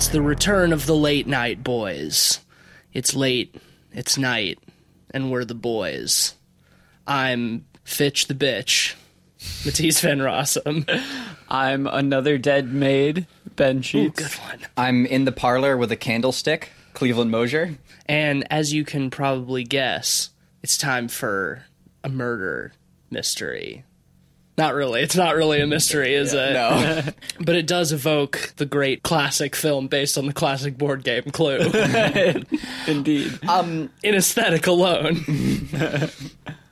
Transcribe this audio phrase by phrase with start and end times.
[0.00, 2.40] It's the return of the late night boys.
[2.94, 3.54] It's late,
[3.92, 4.58] it's night,
[5.10, 6.36] and we're the boys.
[7.06, 8.94] I'm Fitch the bitch,
[9.66, 10.88] Matisse Van Rossum.
[11.50, 13.26] I'm another dead maid,
[13.56, 14.22] Ben Ooh, Sheets.
[14.22, 14.60] good one.
[14.74, 17.76] I'm in the parlor with a candlestick, Cleveland Mosier.
[18.06, 20.30] And as you can probably guess,
[20.62, 21.66] it's time for
[22.02, 22.72] a murder
[23.10, 23.84] mystery.
[24.60, 25.00] Not really.
[25.00, 26.52] It's not really a mystery, is it?
[26.52, 27.02] No.
[27.40, 31.56] But it does evoke the great classic film based on the classic board game Clue
[32.86, 33.38] Indeed.
[33.42, 35.24] in aesthetic alone.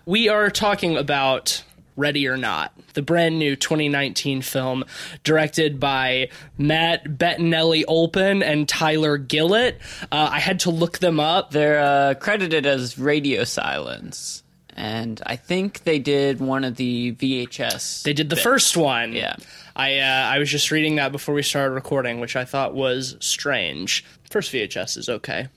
[0.05, 1.65] we are talking about
[1.97, 4.85] Ready or Not, the brand new 2019 film
[5.25, 9.77] directed by Matt Bettinelli Olpin and Tyler Gillett.
[10.13, 11.53] Uh, I had to look them up.
[11.53, 14.43] They're uh, credited as Radio Silence.
[14.79, 18.05] And I think they did one of the VHS.
[18.05, 19.13] They did the first one.
[19.13, 19.35] Yeah.
[19.75, 23.17] I uh, I was just reading that before we started recording, which I thought was
[23.19, 24.05] strange.
[24.31, 25.49] First VHS is okay.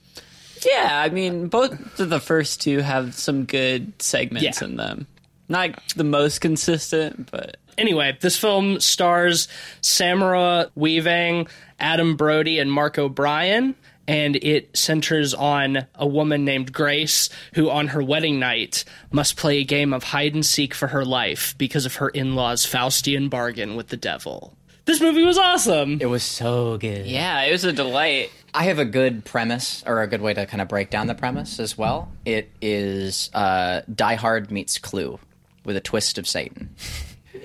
[0.66, 4.66] Yeah, I mean, both of the first two have some good segments Yeah.
[4.68, 5.06] in them.
[5.48, 9.48] Not the most consistent, but Anyway, this film stars
[9.82, 11.46] Samara Weaving,
[11.80, 13.74] Adam Brody, and Mark O'Brien,
[14.08, 19.58] and it centers on a woman named Grace who, on her wedding night, must play
[19.58, 23.30] a game of hide and seek for her life because of her in law's Faustian
[23.30, 24.56] bargain with the devil.
[24.84, 25.98] This movie was awesome.
[26.00, 27.06] it was so good.
[27.06, 28.32] yeah, it was a delight.
[28.52, 31.14] I have a good premise, or a good way to kind of break down the
[31.14, 32.10] premise as well.
[32.24, 35.18] It is uh, Die Hard meets Clue
[35.64, 36.74] with a twist of Satan.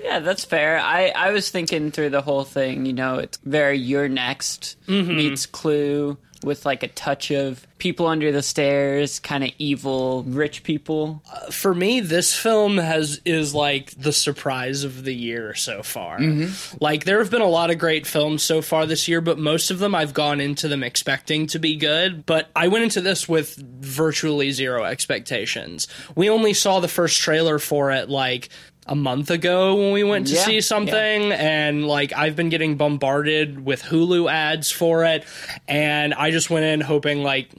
[0.04, 0.78] Yeah, that's fair.
[0.78, 5.44] I, I was thinking through the whole thing, you know, it's very You're Next meets
[5.44, 11.22] Clue with like a touch of people under the stairs, kind of evil rich people.
[11.32, 16.18] Uh, for me this film has is like the surprise of the year so far.
[16.18, 16.76] Mm-hmm.
[16.80, 19.70] Like there have been a lot of great films so far this year but most
[19.70, 22.26] of them i've gone into them expecting to be good.
[22.26, 25.88] But i went into this with virtually zero expectations.
[26.14, 28.48] We only saw the first trailer for it like
[28.88, 32.76] a month ago when we went to Yeah, see something and like I've been getting
[32.76, 35.24] bombarded with Hulu ads for it
[35.68, 37.50] and I just went in hoping like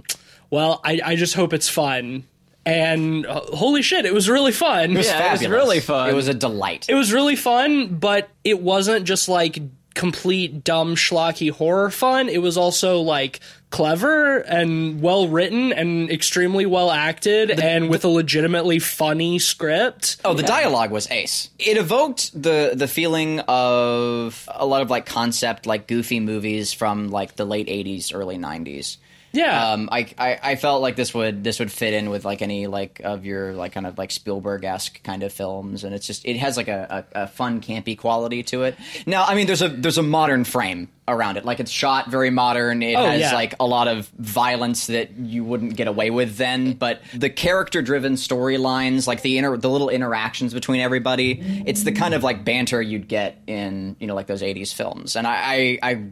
[0.50, 2.24] well I, I just hope it's fun
[2.66, 6.10] and uh, holy shit it was really fun It was Yeah, it was really fun.
[6.10, 6.88] It was a delight.
[6.90, 9.60] it was really fun, but it wasn't just like
[9.94, 12.30] complete dumb schlocky horror fun.
[12.30, 13.40] It was also like
[13.70, 20.18] clever and well written and extremely well acted and with a legitimately funny script.
[20.26, 21.50] Oh, the dialogue was ace.
[21.60, 27.10] It evoked the the feeling of a lot of like concept, like goofy movies from
[27.10, 28.98] like the late '80s, early '90s.
[29.32, 29.72] Yeah.
[29.74, 32.68] Um, I, I I felt like this would this would fit in with like any
[32.68, 36.26] like of your like kind of like Spielberg esque kind of films, and it's just
[36.26, 38.76] it has like a, a, a fun campy quality to it.
[39.06, 42.30] Now, I mean, there's a there's a modern frame around it, like it's shot very
[42.30, 42.84] modern.
[42.84, 43.34] It Oh, has yeah.
[43.34, 47.82] like a lot of violence that you wouldn't get away with then, but the character
[47.82, 52.46] driven storylines, like the inter- the little interactions between everybody, it's the kind of like
[52.46, 55.92] banter you'd get in you know like those '80s films, and I I.
[55.92, 56.04] I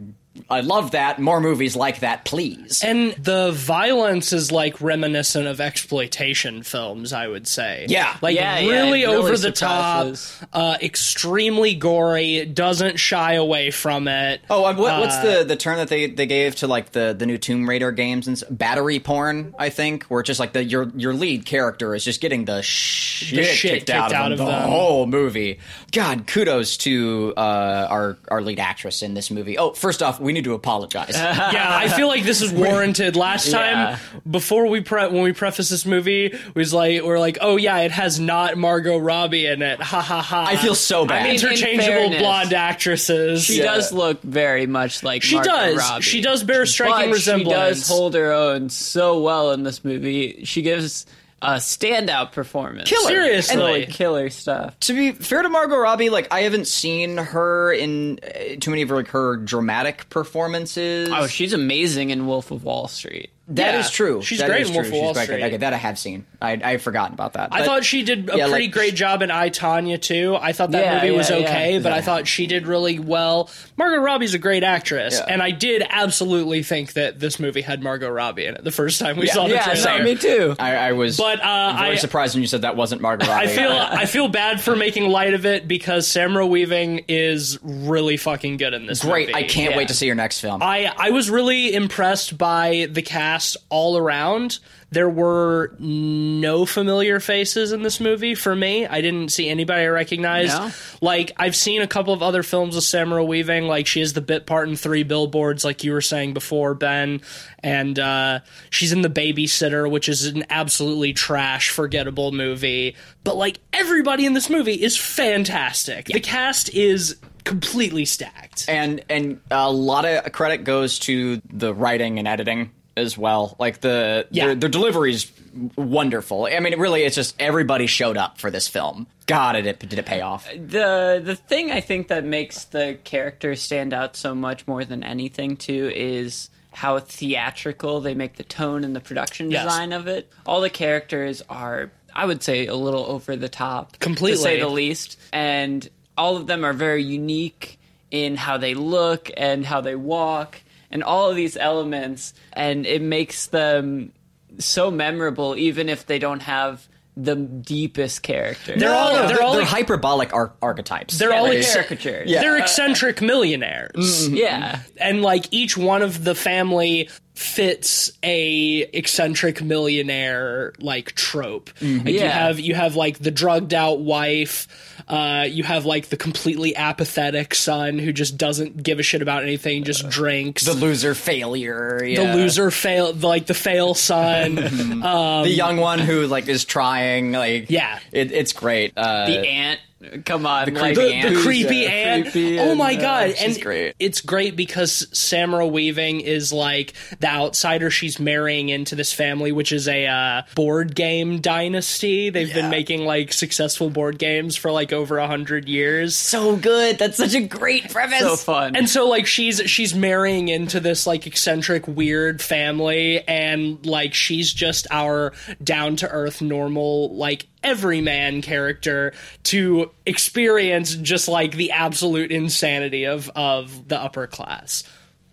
[0.50, 1.20] I love that.
[1.20, 2.84] More movies like that, please.
[2.84, 7.86] and the violence is like reminiscent of exploitation films, I would say.
[7.90, 8.16] Yeah.
[8.22, 10.16] Like Yeah, yeah, really, it really over the top,
[10.54, 14.42] uh, extremely gory, doesn't shy away from it.
[14.50, 17.16] Oh, uh, what, what's Uh, the the term that they, they gave to like the,
[17.18, 19.54] the new Tomb Raider games and battery porn?
[19.58, 22.62] I think where it's just like the your your lead character is just getting the
[22.62, 24.70] shit, shit kicked, kicked out, out of of the them.
[24.70, 25.60] whole movie.
[25.92, 29.58] God, kudos to uh, our our lead actress in this movie.
[29.58, 31.14] Oh, first off, we need to apologize.
[31.16, 33.16] yeah, I feel like this is warranted.
[33.16, 34.00] Last time, Yeah.
[34.30, 37.92] before we pre- when we preface this movie, was like we're like, oh yeah, it
[37.92, 39.82] has not Margot Robbie in it.
[39.82, 40.46] Ha ha ha.
[40.48, 41.24] I feel so bad.
[41.24, 43.44] mean, interchangeable fairness, blonde actresses.
[43.44, 45.78] She does look very much like She Margot does.
[45.78, 46.02] Robbie.
[46.04, 47.78] She does bear striking but resemblance.
[47.78, 50.44] She does hold her own so well in this movie.
[50.44, 51.06] She gives
[51.42, 52.90] a standout performance.
[52.90, 53.10] Killer.
[53.10, 53.58] Seriously.
[53.58, 54.80] Really killer stuff.
[54.82, 58.82] to be fair to Margot Robbie, like I haven't seen her in uh, too many
[58.82, 61.10] of her, like her dramatic performances.
[61.12, 63.30] Oh, she's amazing in Wolf of Wall Street.
[63.50, 63.80] That Yeah.
[63.80, 64.22] is true.
[64.22, 65.34] She's That great in Wolf of Wall She's quite good.
[65.40, 65.44] Street.
[65.46, 66.26] Okay, that I have seen.
[66.42, 67.50] I I forgotten about that.
[67.54, 70.38] I But- thought she did a yeah, pretty like- great job in I Tonya too.
[70.40, 71.80] I thought that Yeah, movie was okay, yeah.
[71.80, 73.50] but I thought she did really well.
[73.78, 75.34] Margot Robbie's a great actress, Yeah.
[75.34, 79.00] and I did absolutely think that this movie had Margot Robbie in it the first
[79.00, 80.00] time we Yeah, saw the Yeah, trailer.
[80.00, 80.56] no, me too.
[80.60, 83.46] I, I was But, uh, very I- surprised when you said that wasn't Margot Robbie.
[83.46, 88.18] I feel I feel bad for making light of it because Samara Weaving is really
[88.18, 89.28] fucking good in this great.
[89.30, 89.36] movie.
[89.36, 89.78] I can't Yeah.
[89.78, 90.62] wait to see your next film.
[90.62, 94.60] I I was really impressed by the cast cast all around.
[94.90, 98.88] There were no familiar faces in this movie for me.
[98.88, 100.58] I didn't see anybody I recognized.
[100.58, 100.72] No?
[101.02, 103.66] Like I've seen a couple of other films with Samara Weaving.
[103.66, 107.22] Like she has the bit part in Three Billboards, like you were saying before, Ben,
[107.60, 108.40] and uh,
[108.70, 112.96] she's in The Babysitter, which is an absolutely trash, forgettable movie.
[113.24, 116.06] But like everybody in this movie is fantastic.
[116.06, 118.66] The cast is completely stacked.
[118.68, 123.56] and and a lot of credit goes to the writing and editing as well.
[123.60, 124.48] Like the Yeah.
[124.48, 125.32] their, their delivery's
[125.76, 126.46] wonderful.
[126.46, 129.08] I mean, it really, it's just everybody showed up for this film.
[129.26, 130.48] God, did it did it pay off?
[130.52, 135.04] the the thing I think that makes the characters stand out so much more than
[135.04, 139.66] anything too is how theatrical they make the tone and the production Yes.
[139.66, 140.32] design of it.
[140.46, 144.38] All the characters are I would say a little over the top Completely.
[144.38, 147.80] to say the least and all of them are very unique
[148.10, 150.62] in how they look and how they walk
[150.92, 154.12] and all of these elements and it makes them
[154.60, 156.88] so memorable even if they don't have
[157.20, 158.78] the deepest character.
[158.78, 161.18] They're all No, they're, all hyperbolic ar- archetypes.
[161.18, 162.30] they're all like ex- caricatures.
[162.30, 162.42] Yeah.
[162.42, 164.28] they're eccentric millionaires.
[164.28, 164.36] Mm-hmm.
[164.36, 164.82] Yeah.
[164.98, 171.70] and like each one of the family fits a eccentric millionaire like trope.
[171.82, 174.68] Like you have you have like the drugged out wife,
[175.08, 179.44] uh, you have like the completely apathetic son who just doesn't give a shit about
[179.44, 180.66] anything, just drinks.
[180.66, 182.00] the loser failure.
[182.02, 184.56] The loser fail, like the fail son.
[184.56, 187.32] the young one who like is trying.
[187.34, 188.00] Like Yeah.
[188.12, 188.94] it, it's great.
[188.98, 189.80] Uh, the aunt.
[190.26, 191.36] Come on, the like, creepy the, aunt.
[191.36, 192.32] the creepy uh, aunt.
[192.32, 193.36] creepy oh my uh, god!
[193.36, 193.96] she's and great.
[193.98, 199.72] it's great because Samara Weaving is like the outsider she's marrying into this family, which
[199.72, 202.30] is a uh, board game dynasty.
[202.30, 206.16] They've been making like successful board games for like over a hundred years.
[206.16, 207.00] so good.
[207.00, 208.20] That's such a great premise.
[208.20, 208.76] so fun.
[208.76, 214.54] And so like she's she's marrying into this like eccentric weird family and like she's
[214.54, 215.34] just our
[215.64, 223.30] down to earth normal like everyman character to experience just like the absolute insanity of
[223.36, 224.84] of the upper class.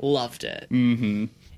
[0.01, 0.67] Loved it.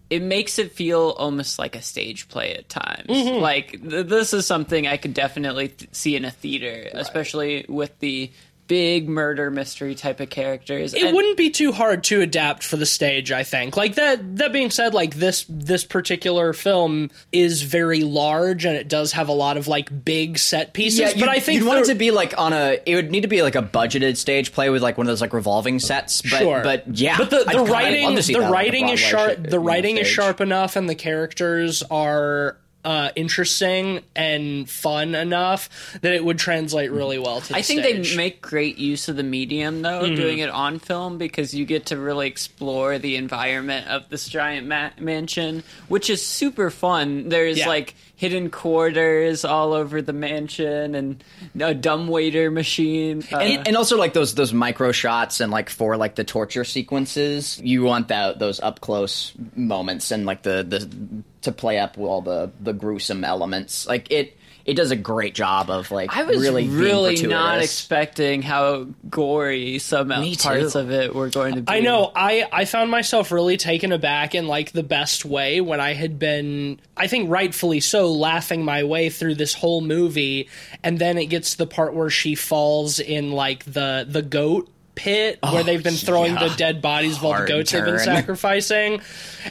[0.08, 3.08] it makes it feel almost like a stage play at times.
[3.08, 3.40] Mm-hmm.
[3.40, 7.98] Like th- this is something I could definitely th- see in a theater, especially with
[7.98, 8.30] the
[8.66, 10.94] big murder mystery type of characters.
[10.94, 13.76] It wouldn't be too hard to adapt for the stage, I think.
[13.76, 18.88] Like that that being said, like this this particular film is very large and it
[18.88, 21.80] does have a lot of like big set pieces, Yeah, but I think you'd want
[21.80, 22.80] it to be like on a.
[22.86, 25.20] It would need to be like a budgeted stage play with like one of those
[25.20, 26.22] like revolving sets.
[26.22, 29.42] But, sure, but yeah, but the, the God, I'd love writing the writing is sharp.
[29.42, 32.56] The writing is sharp enough, and the characters are.
[32.86, 35.68] Uh, interesting and fun enough
[36.02, 38.10] that it would translate really well to the I think stage.
[38.12, 40.14] they make great use of the medium though, Mm-hmm.
[40.14, 44.68] doing it on film because you get to really explore the environment of this giant
[44.68, 47.28] ma- mansion, which is super fun.
[47.28, 47.66] There's Yeah.
[47.68, 51.22] like hidden quarters all over the mansion and
[51.60, 53.22] a dumbwaiter machine.
[53.30, 56.64] Uh, and, and also like those those micro shots and like for like the torture
[56.64, 61.98] sequences, you want that those up close moments and like the the to play up
[61.98, 63.86] all the the gruesome elements.
[63.86, 64.36] Like it
[64.66, 68.88] it does a great job of like I was really really, being not expecting how
[69.08, 70.78] gory some Me parts too.
[70.80, 71.72] of it were going to be.
[71.72, 72.10] I know.
[72.14, 76.18] I I found myself really taken aback in like the best way when I had
[76.18, 80.48] been, I think rightfully so, laughing my way through this whole movie,
[80.82, 84.68] and then it gets to the part where she falls in like the the goat
[84.96, 86.48] pit where oh, they've been throwing yeah.
[86.48, 89.00] the dead bodies of all the goats they've been sacrificing.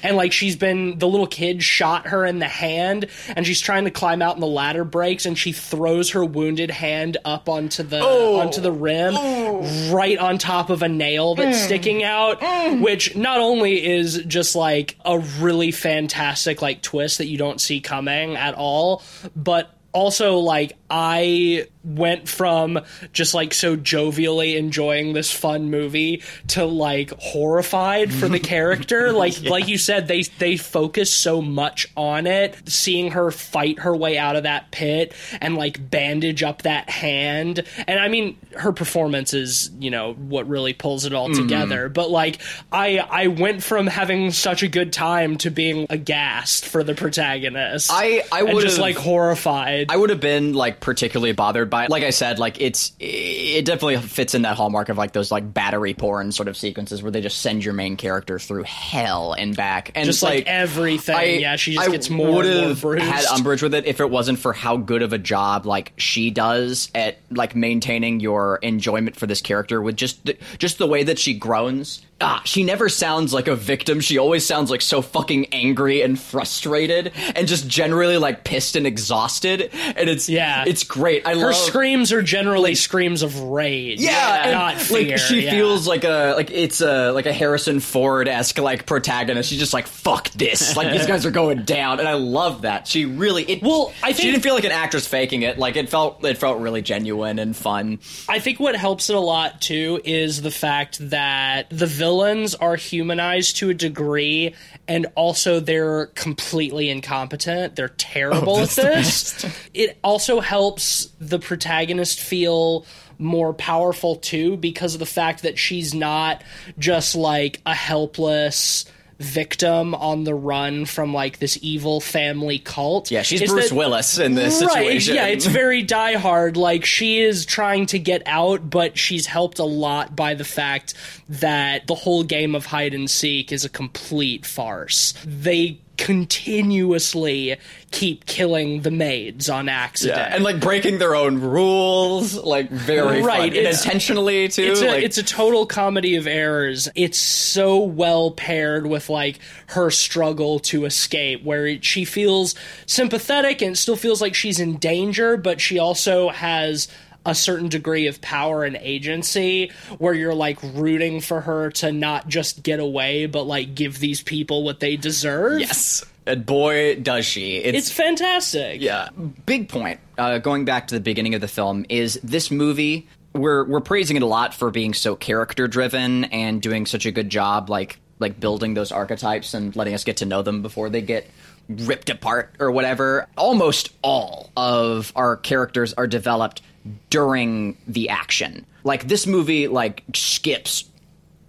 [0.03, 3.85] And like she's been the little kid shot her in the hand and she's trying
[3.85, 7.83] to climb out and the ladder breaks and she throws her wounded hand up onto
[7.83, 8.39] the oh.
[8.39, 9.93] onto the rim oh.
[9.93, 11.63] right on top of a nail that's mm.
[11.63, 12.81] sticking out mm.
[12.81, 17.79] which not only is just like a really fantastic like twist that you don't see
[17.79, 19.01] coming at all
[19.35, 22.79] but also like I went from
[23.13, 29.11] just like so jovially enjoying this fun movie to like horrified for the character.
[29.11, 32.55] Like like you said they they focus so much on it.
[32.67, 37.63] Seeing her fight her way out of that pit and like bandage up that hand.
[37.87, 41.41] And I mean her performance is you know what really pulls it all mm-hmm.
[41.41, 41.89] together.
[41.89, 46.83] But like I I went from having such a good time to being aghast for
[46.83, 49.87] the protagonist I- I and just like horrified.
[49.89, 51.89] I would have been like particularly bothered by it.
[51.89, 55.53] Like I said, like it's it definitely fits in that hallmark of like those like
[55.53, 59.55] battery porn sort of sequences where they just send your main character through hell and
[59.55, 61.41] back, and just like, everything.
[61.41, 63.05] yeah, she just I gets more and more would've bruised.
[63.05, 66.31] Had umbrage with it if it wasn't for how good of a job like she
[66.31, 71.03] does at like maintaining your enjoyment for this character with just the, just the way
[71.03, 73.99] that she groans ah, she never sounds like a victim.
[73.99, 78.87] She always sounds like so fucking angry and frustrated and just generally like pissed and
[78.87, 79.69] exhausted.
[79.95, 80.63] And it's Yeah.
[80.65, 81.25] it's great.
[81.27, 83.99] I Her love screams are generally screams of rage.
[83.99, 85.09] yeah, and, not fear.
[85.11, 85.51] Like she yeah.
[85.51, 89.49] feels like a like it's a like a Harrison Ford esque like protagonist.
[89.49, 90.75] She's just like fuck this.
[90.77, 92.87] Like these guys are going down, and I love that.
[92.87, 93.61] She really it.
[93.61, 95.57] Well, I she didn't feel like an actress faking it.
[95.57, 97.99] Like it felt it felt really genuine and fun.
[98.29, 102.75] I think what helps it a lot too is the fact that the villains are
[102.75, 104.53] humanized to a degree
[104.87, 107.75] and also they're completely incompetent.
[107.75, 109.43] They're terrible at this.
[109.73, 112.85] It also helps the protagonist feel
[113.17, 116.43] more powerful too because of the fact that she's not
[116.77, 118.85] just like a helpless
[119.19, 123.11] victim on the run from like this evil family cult.
[123.11, 125.15] Yeah, she's Bruce that- Willis in this Right, situation.
[125.15, 126.57] yeah, it's very Die Hard.
[126.57, 130.93] Like she is trying to get out, but she's helped a lot by the fact
[131.29, 135.13] that the whole game of hide and seek is a complete farce.
[135.25, 137.57] They continuously
[137.91, 140.17] keep killing the maids on accident.
[140.17, 143.55] yeah, and like breaking their own rules, like very Right.
[143.55, 144.63] Intentionally too.
[144.63, 146.89] it's a, like, it's a total comedy of errors.
[146.95, 153.61] It's so well paired with like her struggle to escape, where it, she feels sympathetic
[153.61, 156.87] and still feels like she's in danger, but she also has
[157.25, 162.27] a certain degree of power and agency where you're like rooting for her to not
[162.27, 165.59] just get away but like give these people what they deserve.
[165.59, 167.57] yes, and boy does she.
[167.57, 168.81] It's fantastic.
[168.81, 169.09] Yeah.
[169.45, 169.99] Big point.
[170.17, 173.07] Uh, going back to the beginning of the film is this movie.
[173.33, 177.11] We're we're praising it a lot for being so character driven and doing such a
[177.11, 180.89] good job, like like building those archetypes and letting us get to know them before
[180.89, 181.29] they get
[181.67, 183.27] ripped apart or whatever.
[183.37, 186.61] Almost all of our characters are developed
[187.09, 188.65] during the action.
[188.83, 190.85] Like this movie, like skips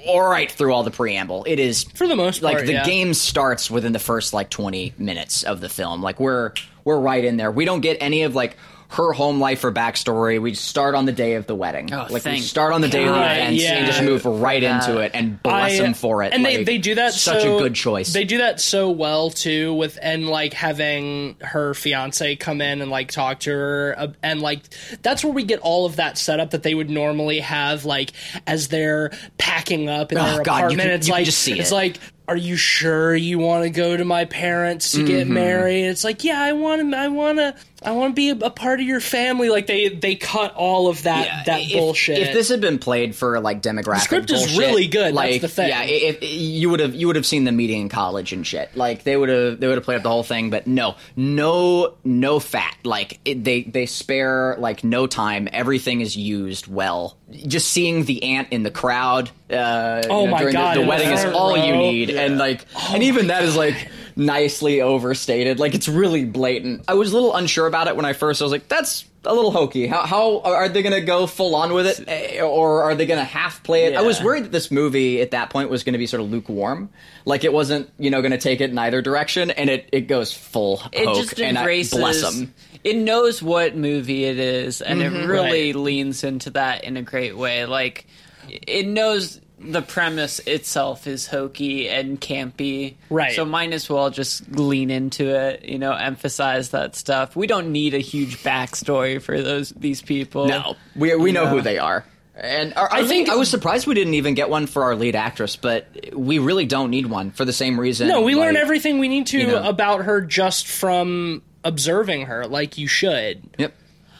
[0.07, 1.45] all right through all the preamble.
[1.47, 2.85] It is For the most like the yeah.
[2.85, 6.53] game starts within the first like 20 minutes of the film like we're
[6.85, 8.57] we're right in there we don't get any of like
[8.89, 12.25] her home life or backstory we start on the day of the wedding Oh, like
[12.25, 13.73] we start on the day of the God, events yeah.
[13.75, 16.67] and just move right into it and bless I- them for it And they, Like,
[16.67, 19.99] they do that such so, a good choice They do that so well too with
[20.01, 24.63] and like having her fiance come in and like talk to her uh, and like
[25.03, 28.13] that's where we get all of that setup that they would normally have like
[28.47, 30.81] as they're packing up in Oh, their God, apartment.
[30.83, 31.75] can- it's you can like just see it's it.
[31.75, 31.99] like.
[32.29, 35.07] Are you sure you want to go to my parents to Mm-hmm.
[35.07, 35.85] get married?
[35.85, 37.55] It's like, yeah, I want to, I want to,
[37.87, 39.49] I want to be a, a part of your family.
[39.49, 42.19] Like they, they cut all of that, that if, bullshit.
[42.19, 45.49] If this had been played for like demographic, script is really good, that's Like, the
[45.49, 45.69] thing.
[45.69, 48.77] yeah, if, you would have you would have seen the meeting in college and shit.
[48.77, 50.51] Like they would have they would have played up the whole thing.
[50.51, 52.77] But no, no, no fat.
[52.85, 55.49] Like it, they they spare like no time.
[55.53, 57.17] Everything is used well.
[57.31, 59.31] Just seeing the aunt in the crowd.
[59.51, 61.79] Uh, Oh you know, my during God, the, the wedding is all you row.
[61.79, 65.59] need, and like, and even that is like nicely overstated.
[65.61, 66.85] Like it's really blatant.
[66.89, 68.41] I was a little unsure about it when I first.
[68.41, 69.87] I was like, that's a little hokey.
[69.89, 73.07] How, how are they going to go full on with it, Eh, or are they
[73.07, 73.97] going to half play it?
[73.97, 76.31] I was worried that this movie at that point was going to be sort of
[76.31, 76.91] lukewarm,
[77.25, 80.03] like it wasn't, you know, going to take it in either direction, and it, it
[80.03, 82.55] goes full it just and I bless them.
[82.85, 85.75] it knows what movie it is and it really Right.
[85.77, 88.07] leans into that in a great way like
[88.49, 93.33] it knows the premise itself is hokey and campy Right.
[93.35, 97.73] so might as well just lean into it you know emphasize that stuff we don't
[97.73, 101.51] need a huge backstory for those these people No, we we know Yeah.
[101.51, 102.05] who they are.
[102.39, 104.95] And our, I think- think I was surprised we didn't even get one for our
[104.95, 108.09] lead actress, but we really don't need one for the same reason.
[108.09, 109.67] No, we learn everything we need to you know.
[109.67, 113.43] about her just from observing her, like you should.
[113.57, 113.73] Yep.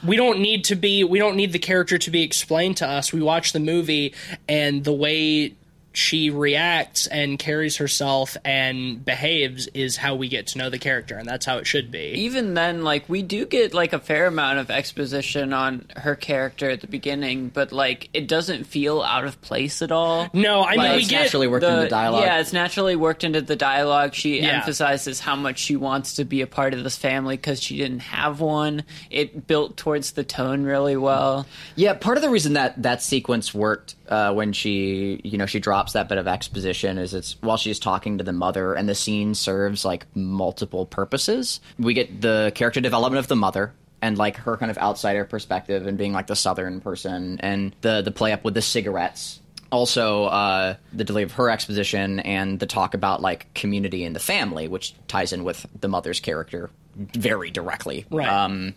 [0.05, 3.13] We don't need to be we don't need the character to be explained to us.
[3.13, 4.15] We watch the movie
[4.49, 5.55] and the way
[5.97, 11.17] she reacts and carries herself and behaves is how we get to know the character
[11.17, 12.13] and that's how it should be.
[12.17, 16.69] even then like we do get like a fair amount of exposition on her character
[16.69, 20.73] at the beginning but like it doesn't feel out of place at all No, I
[20.73, 22.25] mean Like, we it's get naturally worked into the dialogue.
[22.25, 24.13] Yeah, it's naturally worked into the dialogue.
[24.13, 24.59] She Yeah.
[24.59, 28.01] emphasizes how much she wants to be a part of this family because she didn't
[28.01, 28.85] have one.
[29.11, 31.47] It built towards the tone really well.
[31.75, 35.61] Yeah, part of the reason that that sequence worked uh, when she, you know, she
[35.61, 38.95] drops that bit of exposition is it's while she's talking to the mother, and the
[38.95, 41.61] scene serves like multiple purposes.
[41.79, 43.73] We get the character development of the mother.
[44.03, 48.03] And like her kind of outsider perspective and being like the southern person and the
[48.03, 52.67] the play up with the cigarettes also uh, the delay of her exposition and the
[52.67, 57.51] talk about like community and the family, which ties in with the mother's character very
[57.51, 58.07] directly.
[58.11, 58.29] Right.
[58.29, 58.75] Um,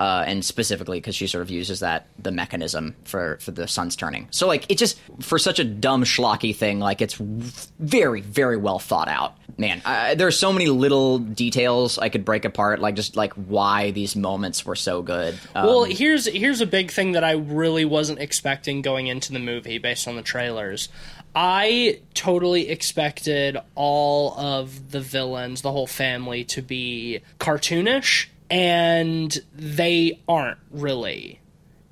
[0.00, 3.94] uh, and specifically because she sort of uses that the mechanism for for the son's
[3.94, 4.26] turning.
[4.30, 8.78] So like it just for such a dumb schlocky thing, like it's very very well
[8.78, 9.34] thought out.
[9.58, 13.34] Man, I, there are so many little details I could break apart, like just like
[13.34, 15.38] why these moments were so good.
[15.54, 19.38] Um, Well, here's here's a big thing that I really wasn't expecting going into the
[19.38, 20.88] movie based on the trailers.
[21.34, 30.20] I totally expected all of the villains, the whole family, to be cartoonish, and they
[30.28, 31.40] aren't really.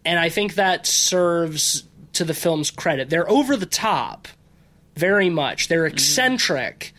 [0.04, 1.84] And I think that serves
[2.14, 3.10] to the film's credit.
[3.10, 4.28] They're over the top,
[4.96, 5.68] very much.
[5.68, 5.94] They're mm-hmm.
[5.94, 6.94] eccentric,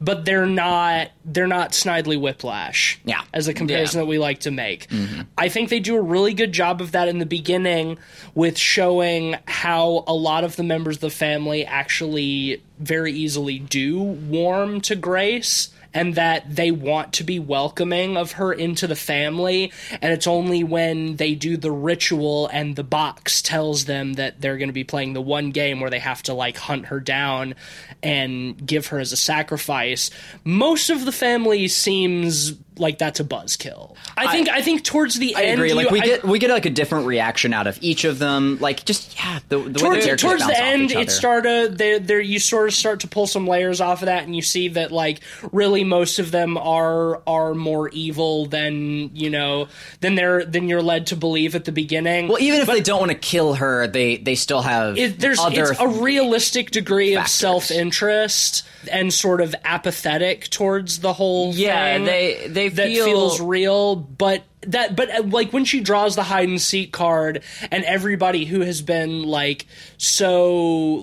[0.00, 1.10] but they're not.
[1.24, 3.00] They're not Snidely Whiplash.
[3.04, 3.22] Yeah.
[3.32, 4.04] as a comparison Yeah.
[4.04, 4.88] that we like to make.
[4.88, 5.22] Mm-hmm.
[5.38, 7.98] I think they do a really good job of that in the beginning
[8.34, 14.00] with showing how a lot of the members of the family actually very easily do
[14.00, 19.72] warm to Grace and that they want to be welcoming of her into the family.
[20.00, 24.58] And it's only when they do the ritual and the box tells them that they're
[24.58, 27.54] going to be playing the one game where they have to like hunt her down
[28.02, 30.10] and give her as a sacrifice
[30.44, 33.94] most of the family seems like that's a buzzkill.
[34.16, 35.74] I think i, think towards the I end agree.
[35.74, 38.18] Like you- we I- get we get like a different reaction out of each of
[38.18, 38.58] them.
[38.60, 41.98] Like just yeah, the, the way towards, the characters towards the end it started there
[41.98, 44.68] there you sort of start to pull some layers off of that and you see
[44.68, 45.20] that like
[45.52, 49.68] really most of them are are more evil than you know
[50.00, 52.28] than they're than you're led to believe at the beginning.
[52.28, 55.38] Well, even if they don't want to kill her, they they still have it, there's
[55.38, 61.94] other it's a realistic degree of self-interest and sort of apathetic towards the whole Yeah,
[61.96, 62.04] thing.
[62.04, 66.22] they they that feel feels real but that but uh, like when she draws the
[66.22, 69.66] hide and seek card and everybody who has been like
[69.98, 70.54] so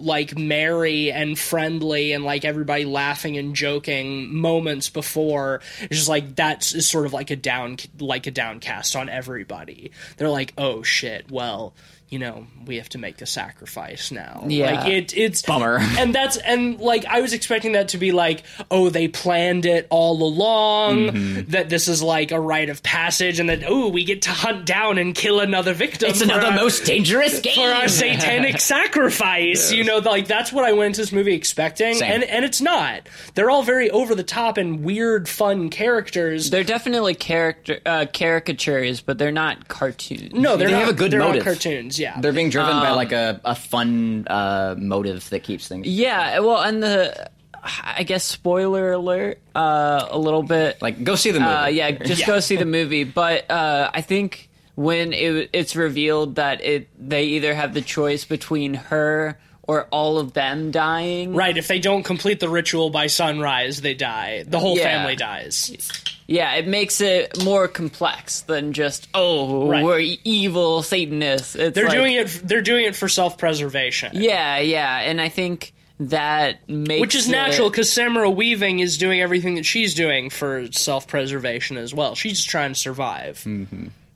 [0.03, 6.35] like merry and friendly and like everybody laughing and joking moments before it's just like
[6.35, 10.83] that's is sort of like a down like a downcast on everybody they're like oh
[10.83, 11.73] shit well
[12.09, 14.71] you know we have to make a sacrifice now Yeah.
[14.81, 15.77] like it it's Bummer.
[15.99, 19.85] and that's and like I was expecting that to be like, oh, they planned it
[19.89, 20.97] all along.
[21.09, 21.51] Mm-hmm.
[21.51, 24.65] That this is like a rite of passage, and that oh, we get to hunt
[24.65, 26.09] down and kill another victim.
[26.09, 27.55] It's another our- most dangerous game.
[27.55, 28.59] for our satanic
[29.03, 29.71] sacrifice.
[29.71, 32.11] You know, like that's what I went into this movie expecting, Same.
[32.11, 33.07] and and it's not.
[33.35, 36.49] They're all very over the top and weird, fun characters.
[36.49, 40.33] they're definitely character uh, caricatures, but they're not cartoons.
[40.33, 40.79] no, they're They not.
[40.81, 41.43] have a good they're motive.
[41.43, 41.99] cartoons.
[41.99, 45.87] Yeah, They're being driven by Um, like a, a fun uh, motive that keeps things
[45.87, 47.29] Yeah, well, and the
[47.63, 50.81] I guess spoiler alert uh, a little bit.
[50.81, 51.51] like go see the movie.
[51.51, 53.03] Uh, yeah, just go see the movie.
[53.03, 58.25] But uh, I think when it, it's revealed that it they either have the choice
[58.25, 61.35] between her or all of them dying.
[61.35, 61.55] right.
[61.55, 64.43] If they don't complete the ritual by sunrise, they die.
[64.47, 64.83] The whole Yeah.
[64.83, 65.77] family dies.
[66.25, 69.83] Yeah, it makes it more complex than just oh Right.
[69.83, 71.55] we're evil Satanists.
[71.55, 72.27] It's They're like- doing it.
[72.43, 74.11] They're doing it for self-preservation.
[74.13, 78.97] Yeah, yeah, and I think that makes Which is it- natural because Samara Weaving is
[78.97, 82.15] doing everything that she's doing for self preservation as well.
[82.15, 83.45] She's just trying to survive.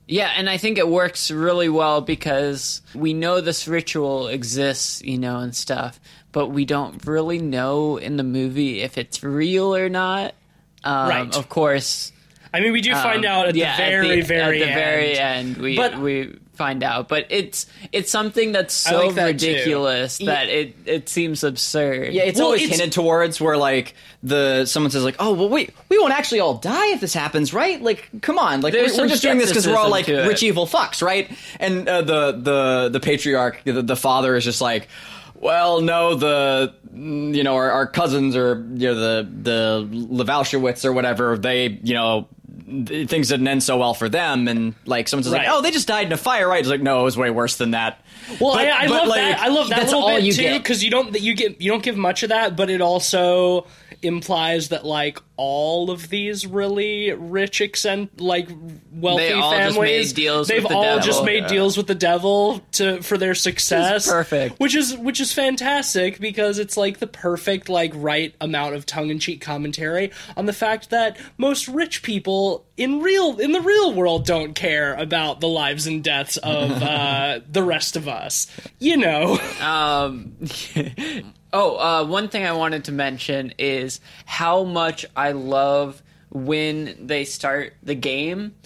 [0.06, 5.16] Yeah, and I think it works really well because we know this ritual exists, you
[5.18, 5.98] know, and stuff,
[6.32, 10.34] but we don't really know in the movie if it's real or not.
[10.84, 11.34] Um, Right.
[11.36, 12.12] Of course.
[12.52, 14.66] I mean, we do find um, out at yeah, the very, at the, very at
[14.66, 14.76] the end.
[14.76, 15.56] very end.
[15.56, 19.46] We But- we find out, but it's it's something that's so like that too.
[19.48, 22.12] ridiculous that it it seems absurd.
[22.12, 25.48] Yeah, it's Well, always it's- hinted towards where like the someone says like, "Oh, well,
[25.48, 27.80] wait, we won't actually all die if this happens, right?
[27.82, 30.28] Like, come on, like we're, we're just doing this because we're all like skepticism to
[30.28, 30.32] it.
[30.32, 34.60] rich evil fucks, right?" And uh, the the the patriarch, the, the father, is just
[34.60, 34.88] like.
[35.36, 39.88] Well, no, the you know our, our cousins or you know the the
[40.24, 44.74] Levalshowitz or whatever they you know th- things didn't end so well for them and
[44.86, 45.46] like someone's Right.
[45.46, 47.28] like oh they just died in a fire right it's like no it was way
[47.30, 48.00] worse than that
[48.40, 49.38] Well, But- I, I but, love like, that.
[49.40, 51.70] I love that that's little all bit you too because you don't you get you
[51.70, 53.66] don't give much of that, but it also
[54.04, 58.48] implies that like all of these really rich accent like
[58.92, 61.00] wealthy They families made deals they've with the all devil.
[61.00, 61.48] just made Yeah.
[61.48, 64.60] deals with the devil to for their success perfect.
[64.60, 69.40] which is which is fantastic because it's like the perfect like right amount of tongue-in-cheek
[69.40, 74.54] commentary on the fact that most rich people in real in the real world don't
[74.54, 78.46] care about the lives and deaths of uh, the rest of us
[78.78, 80.36] you know Um,
[81.54, 87.24] oh, uh, one thing I wanted to mention is how much I love when they
[87.24, 88.56] start the game.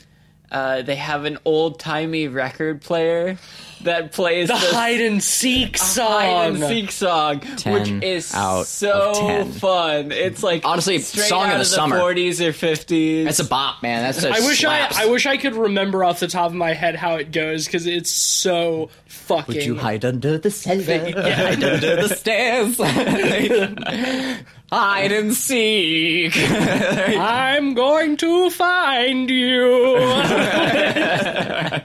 [0.51, 3.37] Uh, they have an old timey record player
[3.83, 6.07] that plays The this hide and seek song.
[6.21, 10.11] hide and seek song, which is out so fun.
[10.11, 11.99] It's like Honestly, straight song out of the summer.
[11.99, 13.25] 40s or 50s.
[13.25, 14.03] That's a bop, man.
[14.03, 14.97] That's a I wish slaps.
[14.97, 17.67] I I wish I could remember off the top of my head how it goes
[17.67, 19.55] because it's so fucking.
[19.55, 20.81] Would you hide under the cellar?
[20.81, 21.35] Yeah.
[21.51, 22.79] hide under the stairs.
[24.71, 26.33] hide and seek.
[26.37, 29.97] I'm going to find you.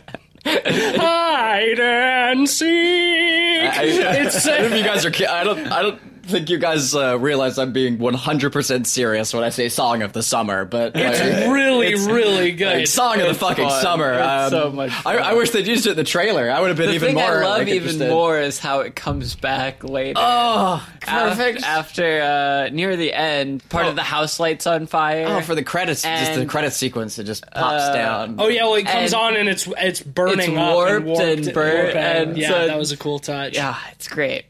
[0.45, 2.67] Hide and seek.
[2.67, 5.11] it's I don't know if you guys are.
[5.29, 5.67] I don't.
[5.71, 10.01] I don't think you guys uh, realize I'm being 100% serious when I say "song
[10.01, 12.77] of the summer," but like, it's really, it's- really good.
[12.77, 13.81] like, song of the fucking fun.
[13.81, 14.13] summer.
[14.13, 15.17] It's um, so much I, fun.
[15.17, 16.49] I wish they'd used it in the trailer.
[16.49, 17.23] I would have been the even thing more.
[17.43, 18.09] I love like, even interested.
[18.09, 20.19] more is how it comes back later.
[20.21, 21.63] Oh, perfect.
[21.63, 23.89] After uh, near the end, part Oh.
[23.89, 25.25] of the house lights on fire.
[25.27, 28.35] oh, for the credits, just the credit sequence, it just pops uh, down.
[28.39, 31.21] Oh yeah, well it comes And on and it's it's burning it's up and, warped
[31.21, 33.55] and burnt, and yeah, so- that was a cool touch.
[33.55, 34.45] yeah, it's great.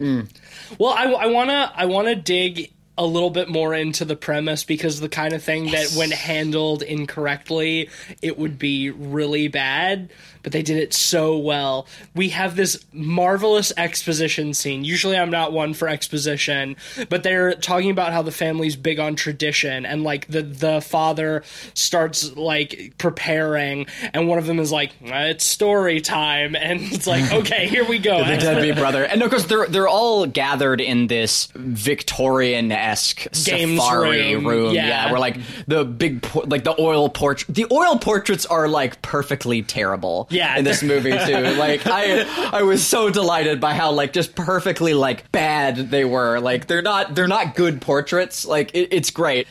[0.79, 4.99] Well, I, I wanna I wanna dig a little bit more into the premise because
[4.99, 7.89] the kind of thing that when handled incorrectly,
[8.21, 10.11] it would be really bad.
[10.43, 11.87] But they did it so well.
[12.13, 14.83] We have this marvelous exposition scene.
[14.83, 16.75] Usually, I'm not one for exposition,
[17.07, 21.43] but they're talking about how the family's big on tradition, and like the the father
[21.73, 27.31] starts like preparing, and one of them is like, "It's story time," and it's like,
[27.31, 31.07] "Okay, here we go." the deadbeat brother, and of course they're they're all gathered in
[31.07, 34.73] this Victorian esque safari room, room.
[34.75, 35.09] yeah.
[35.09, 39.61] where like the big por- like the oil portrait, the oil portraits are like perfectly
[39.61, 40.27] terrible.
[40.29, 40.57] Yeah.
[40.57, 41.17] in this movie too.
[41.57, 46.39] like I I was so delighted by how like just perfectly like bad they were.
[46.39, 48.45] Like they're not they're not good portraits.
[48.45, 49.47] Like it, it's great.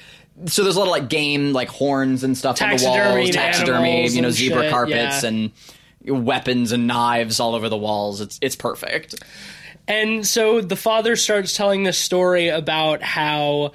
[0.47, 4.09] So there's a lot of like game like horns and stuff on the walls, taxidermy,
[4.09, 5.29] you know, zebra shit, carpets yeah.
[5.29, 5.53] and
[6.05, 8.21] weapons and knives all over the walls.
[8.21, 9.15] It's it's perfect.
[9.93, 13.73] And so the father starts telling this story about how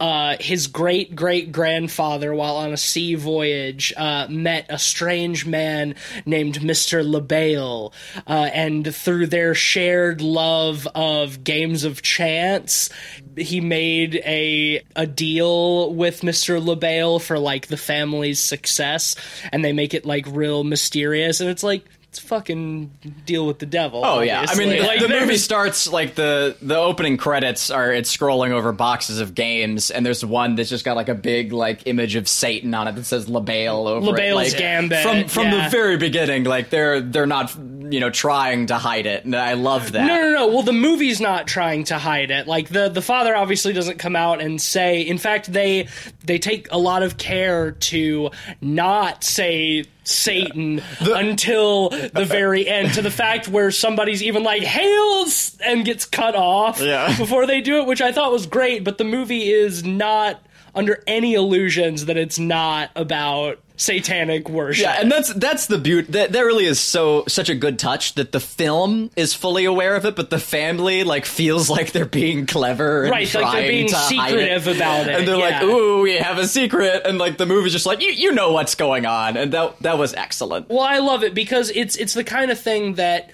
[0.00, 5.96] uh, his great great grandfather, while on a sea voyage, uh, met a strange man
[6.24, 7.06] named Mr.
[7.06, 7.92] Le Bail.
[8.26, 12.88] Uh, and through their shared love of games of chance,
[13.36, 16.64] he made a a deal with Mr.
[16.64, 19.14] Le Bail for like the family's success.
[19.52, 21.42] And they make it like real mysterious.
[21.42, 21.84] And it's like,
[22.18, 22.90] fucking
[23.24, 24.02] deal with the devil.
[24.04, 27.92] Oh yeah, I mean the, Like, the movie starts like the the opening credits are
[27.92, 31.52] it's scrolling over boxes of games, and there's one that's just got like a big
[31.52, 34.10] like image of Satan on it that says Le Bail over it.
[34.10, 35.64] Le Bail's Like, Gambit, from from yeah.
[35.64, 36.44] the very beginning.
[36.44, 40.06] Like they're they're not you know trying to hide it, and I love that.
[40.06, 40.46] No, no, no.
[40.48, 42.46] Well, the movie's not trying to hide it.
[42.46, 45.02] Like the the father obviously doesn't come out and say.
[45.02, 45.88] In fact, they
[46.24, 52.94] they take a lot of care to not say Satan until the very end.
[52.94, 57.16] To the fact where somebody's even like hails and gets cut off Yeah.
[57.18, 58.84] before they do it, which I thought was great.
[58.84, 60.42] But the movie is not
[60.74, 64.82] under any illusions that it's not about satanic worship.
[64.84, 66.12] Yeah, and that's that's the beauty.
[66.12, 69.96] That that really is so such a good touch that the film is fully aware
[69.96, 73.68] of it, but the family like feels like they're being clever, and Right, like they're
[73.68, 74.76] being secretive it.
[74.76, 75.64] about it, and they're like, yeah.
[75.64, 78.74] "Ooh, we have a secret," and like the movie's just like, "You you know what's
[78.74, 80.68] going on," and that that was excellent.
[80.68, 83.30] Well, I love it because it's it's the kind of thing that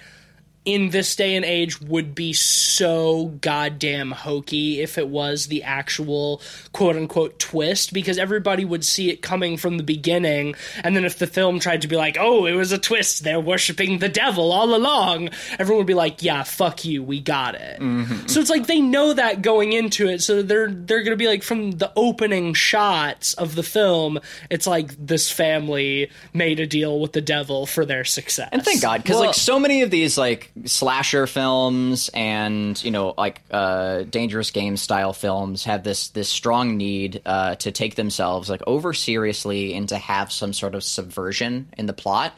[0.67, 6.41] in this day and age would be so goddamn hokey if it was the actual
[6.73, 10.53] quote unquote twist because everybody would see it coming from the beginning
[10.83, 13.39] and then if the film tried to be like oh it was a twist they're
[13.39, 17.79] worshiping the devil all along everyone would be like yeah fuck you we got it.
[17.79, 18.27] Mm-hmm.
[18.27, 21.27] So it's like they know that going into it so they're they're going to be
[21.27, 26.99] like from the opening shots of the film it's like this family made a deal
[26.99, 28.49] with the devil for their success.
[28.51, 32.91] And thank God, because Well- like so many of these like slasher films and you
[32.91, 37.95] know like uh, dangerous game style films have this this strong need uh, to take
[37.95, 42.33] themselves like over seriously and to have some sort of subversion in the plot,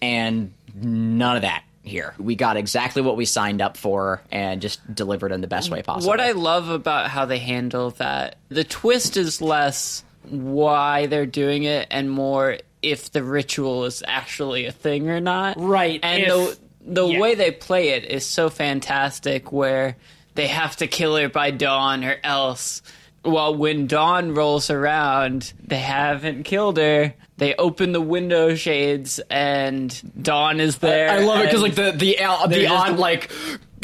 [0.00, 2.14] and none of that here.
[2.18, 5.82] We got exactly what we signed up for and just delivered in the best way
[5.82, 6.10] possible.
[6.10, 11.64] What I love about how they handle that, the twist is less why they're doing
[11.64, 15.56] it and more if the ritual is actually a thing or not.
[15.58, 17.20] Right, And if- the yeah.
[17.20, 19.96] way they play it is so fantastic where
[20.34, 22.82] they have to kill her by dawn or else
[23.24, 30.22] well when dawn rolls around they haven't killed her they open the window shades and
[30.22, 32.16] dawn is there I love it because like the the
[32.48, 33.30] the aunt like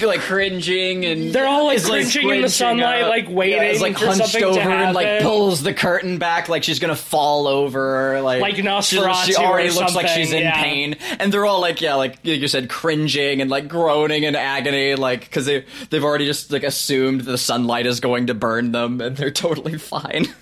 [0.06, 3.10] like cringing and They're all like is, like, cringing in the sunlight, up.
[3.10, 6.48] like waiting yeah, it's like for hunched over to and like pulls the curtain back
[6.48, 10.32] like she's gonna fall over like Like she, Nosferatu she already or looks like she's
[10.32, 10.62] in yeah.
[10.62, 14.94] pain and they're all like yeah like you said cringing and like groaning in agony
[14.94, 19.00] like because they they've already just like assumed the sunlight is going to burn them
[19.00, 20.26] and they're totally fine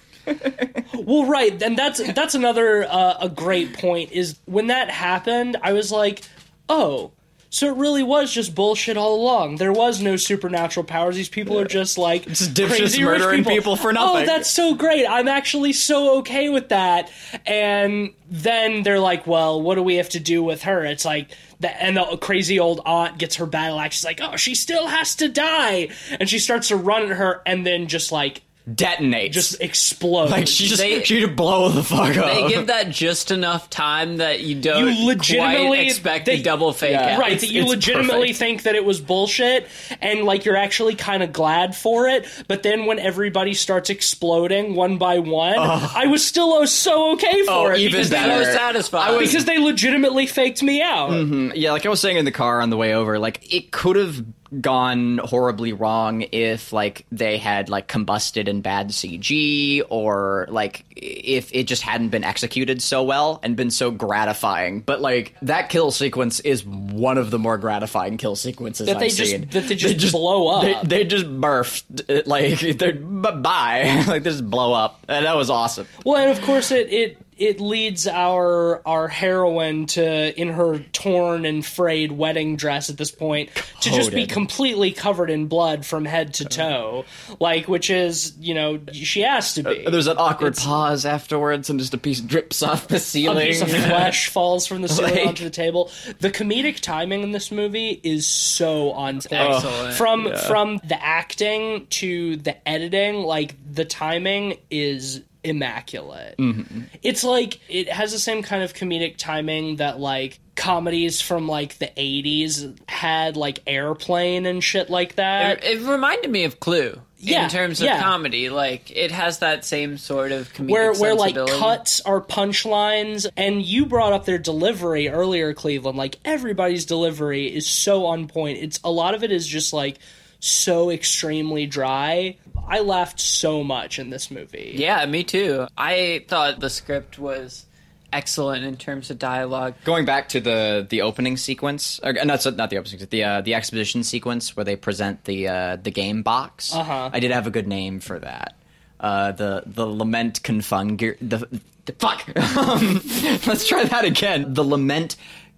[0.95, 5.73] Well, right, and that's that's another uh, a great point is when that happened, I
[5.73, 6.23] was like,
[6.69, 7.13] oh.
[7.57, 9.57] So it really was just bullshit all along.
[9.57, 11.17] There was no supernatural powers.
[11.17, 14.25] These people are just like Just crazy murdering people for oh, nothing.
[14.25, 15.07] Oh, that's so great.
[15.07, 17.11] I'm actually so okay with that.
[17.47, 20.85] And then they're like, well, what do we have to do with her?
[20.85, 23.97] It's like the, and the crazy old aunt gets her battle axe.
[23.97, 25.89] She's like, oh, she still has to die,
[26.21, 30.33] and she starts to run at her, and then just like detonates just explodes.
[30.33, 33.71] like she just They- she just blow the fuck up They give that just enough
[33.71, 37.15] time that you don't You legitimately- quite expect they- the double fake Yeah.
[37.15, 37.21] out.
[37.21, 38.39] right It's- that you legitimately perfect.
[38.39, 39.69] think that it was bullshit
[40.01, 44.75] and like you're actually kind of glad for it but then when everybody starts exploding
[44.75, 45.93] one by one oh.
[45.95, 48.45] i was still oh, so okay for Oh, it even because they, better.
[48.47, 49.19] So satisfying.
[49.21, 51.51] because they legitimately faked me out mm-hmm.
[51.55, 53.95] Yeah, like I was saying in the car on the way over, like it could
[53.97, 54.25] have
[54.61, 61.53] gone horribly wrong if like they had like combusted in bad CG or like if
[61.55, 64.81] it just hadn't been executed so well and been so gratifying.
[64.81, 69.01] But like that kill sequence is one of the more gratifying kill sequences that I've
[69.01, 69.49] they just seen.
[69.51, 74.49] that they just, blow up They, they just burfed like they're bye like they just
[74.49, 75.87] blow up and that was awesome.
[76.05, 81.45] Well, and of course it it it leads our our heroine to in her torn
[81.45, 86.05] and frayed wedding dress at this point to just be completely covered in blood from
[86.05, 87.05] head to toe,
[87.39, 89.85] like which is you know she has to uh, be.
[89.91, 93.63] There's an awkward pause afterwards and just a piece drips off the ceiling a piece
[93.63, 95.91] of flesh falls from the ceiling Like- onto the table.
[96.21, 99.33] The comedic timing in this movie is so on point.
[99.33, 99.95] excellent.
[99.95, 106.37] From from the acting to the editing, like the timing is immaculate.
[106.39, 106.83] Mm-hmm.
[107.03, 111.79] It's like it has the same kind of comedic timing that like comedies from like
[111.79, 115.63] the 80s had like airplane and shit like that.
[115.65, 117.01] It, it reminded me of Clue.
[117.19, 118.03] Yeah, in terms of yeah.
[118.03, 123.27] comedy, like it has that same sort of comedic where where like cuts are punchlines
[123.37, 128.59] and you brought up their delivery earlier cleveland like everybody's delivery is so on point
[128.59, 129.99] it's a lot of it is just like
[130.41, 132.37] so extremely dry
[132.69, 135.67] i laughed so much in this movie Yeah, me too.
[135.77, 137.65] I thought the script was
[138.13, 139.75] excellent in terms of dialogue.
[139.85, 143.41] Going back to the the opening sequence, or, not not the opening sequence, the uh,
[143.43, 146.75] the exposition sequence where they present the uh, the game box.
[146.75, 147.11] Uh-huh.
[147.13, 148.55] I did have a good name for that.
[148.99, 151.47] Uh, the the lament confungir the,
[151.85, 152.25] the fuck.
[152.57, 153.01] Um,
[153.47, 154.55] let's try that again.
[154.55, 155.17] The lament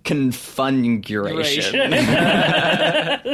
[0.08, 1.92] configuration.
[1.92, 3.26] I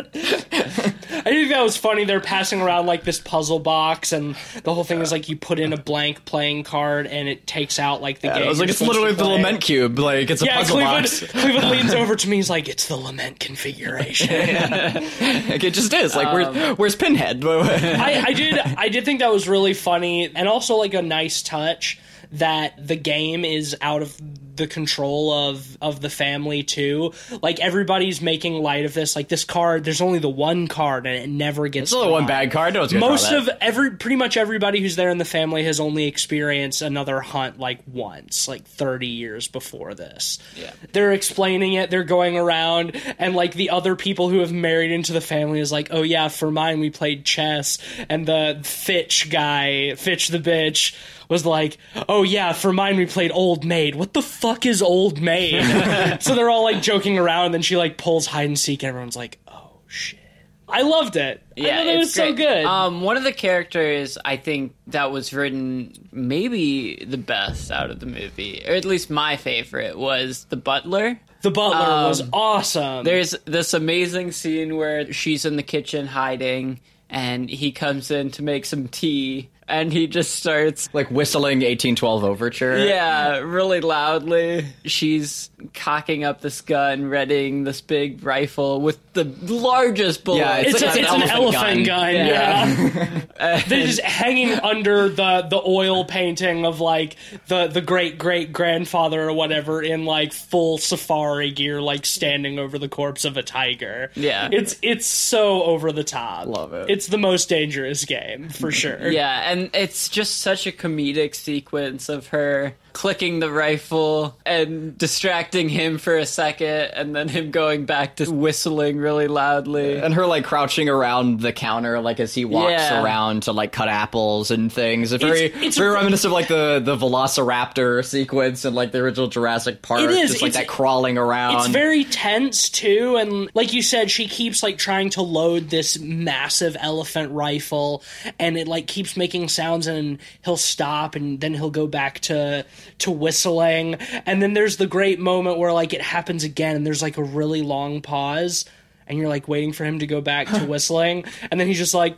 [1.31, 2.05] think that was funny.
[2.05, 4.35] They're passing around like this puzzle box, and
[4.65, 7.79] the whole thing is like you put in a blank playing card, and it takes
[7.79, 8.43] out like the game.
[8.43, 10.01] I was like, it's literally the lament cube.
[10.01, 11.25] Like it's a Yeah, puzzle Cleveland, box.
[11.31, 12.37] Cleveland leans over to me.
[12.37, 14.43] He's like, "It's the lament configuration." Like,
[15.63, 16.17] it just is.
[16.17, 17.45] Like Um, where's where's Pinhead?
[17.45, 21.41] I, I did I did think that was really funny and also like a nice
[21.43, 22.01] touch
[22.33, 24.17] that the game is out of
[24.55, 27.13] the control of of the family too.
[27.43, 29.17] Like everybody's making light of this.
[29.17, 32.27] Like this card, there's only the one card and it never gets It's only one
[32.27, 32.75] bad card.
[32.75, 36.83] No Most of every pretty much everybody who's there in the family has only experienced
[36.83, 40.39] another hunt like once, like 30 years before this.
[40.57, 40.73] Yeah.
[40.93, 45.13] They're explaining it, they're going around and like the other people who have married into
[45.13, 49.95] the family is like, "Oh yeah, for mine we played chess." And the Fitch guy,
[49.95, 50.95] Fitch the bitch
[51.35, 51.77] was like,
[52.09, 55.63] "Oh yeah, for mine we played Old Maid." What the fuck is Old Maid?
[56.23, 58.89] so they're all like joking around and then she like pulls hide and seek and
[58.89, 60.21] everyone's like, "Oh shit."
[60.67, 61.43] I loved it.
[61.59, 62.65] I Yeah, thought it was it's so good.
[62.65, 68.01] Um, one of the characters I think that was written maybe the best out of
[68.01, 71.21] the movie, or at least my favorite, was the butler.
[71.43, 73.05] The butler Um, was awesome.
[73.05, 78.43] There's this amazing scene where she's in the kitchen hiding, and he comes in to
[78.43, 82.79] make some tea, and he just starts like whistling 1812 overture.
[82.79, 84.67] yeah, really loudly.
[84.85, 90.39] She's cocking up this gun, readying this big rifle with the largest bullet.
[90.39, 92.15] Yeah, it's, it's a, like it's an an elephant elephant gun.
[92.15, 93.25] gun.
[93.37, 97.17] Yeah, they're just hanging under the the oil painting of like
[97.49, 102.79] the the great great grandfather or whatever in like full safari gear, like standing over
[102.79, 104.11] the corpse of a tiger.
[104.15, 104.49] Yeah.
[104.53, 106.47] it's it's so over the top.
[106.47, 106.91] Love it.
[106.91, 109.11] It's the most dangerous game for sure.
[109.11, 115.69] Yeah, and it's just such a comedic sequence of her clicking the rifle and distracting
[115.69, 119.99] him for a second, and then him going back to whistling really loudly.
[119.99, 123.03] and her like crouching around the counter like as he walks Yeah.
[123.03, 126.33] around to like cut apples and things a very It's- it's very a- reminiscent of
[126.33, 130.51] like the the velociraptor sequence and like the original jurassic park It is, just like
[130.51, 134.79] it's- that crawling around It's very tense too, and like you said, she keeps like
[134.79, 138.03] trying to load this massive elephant rifle,
[138.39, 142.65] and it like keeps making sounds, and he'll stop, and then he'll go back to
[142.99, 143.95] to whistling,
[144.27, 147.23] and then there's the great moment where like it happens again, and there's like a
[147.23, 148.65] really long pause,
[149.07, 151.95] and you're like waiting for him to go back to whistling, and then he's just
[151.95, 152.17] like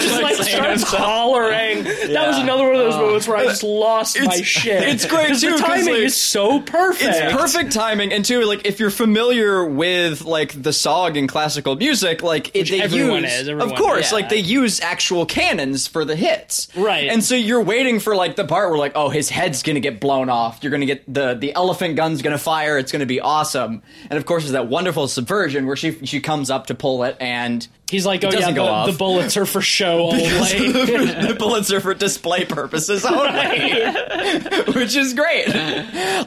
[0.00, 1.84] just like starts hollering.
[1.84, 3.06] That was another one of those oh.
[3.06, 4.88] moments where I just lost my shit.
[4.88, 5.52] It's great too.
[5.52, 7.10] The timing like, is so perfect.
[7.10, 11.76] it's perfect timing, and too, like if you're familiar with like the song in classical
[11.76, 14.16] music, like it, they everyone use, is, everyone- of course, yeah.
[14.16, 17.08] like they use actual cannons for the hits, Right.
[17.08, 20.00] And so you're waiting for like the part where like, oh, his head's gonna get
[20.00, 20.62] blown off.
[20.62, 22.78] You're gonna get the the elephant gun's gonna fire.
[22.78, 23.82] It's gonna be awesome.
[24.10, 27.16] And of course, there's that wonderful subversion where she she comes up to pull it
[27.20, 27.68] and.
[27.90, 30.22] He's like, oh yeah, go the, the bullets are for show only.
[30.26, 33.84] the bullets are for display purposes only,
[34.74, 35.48] which is great.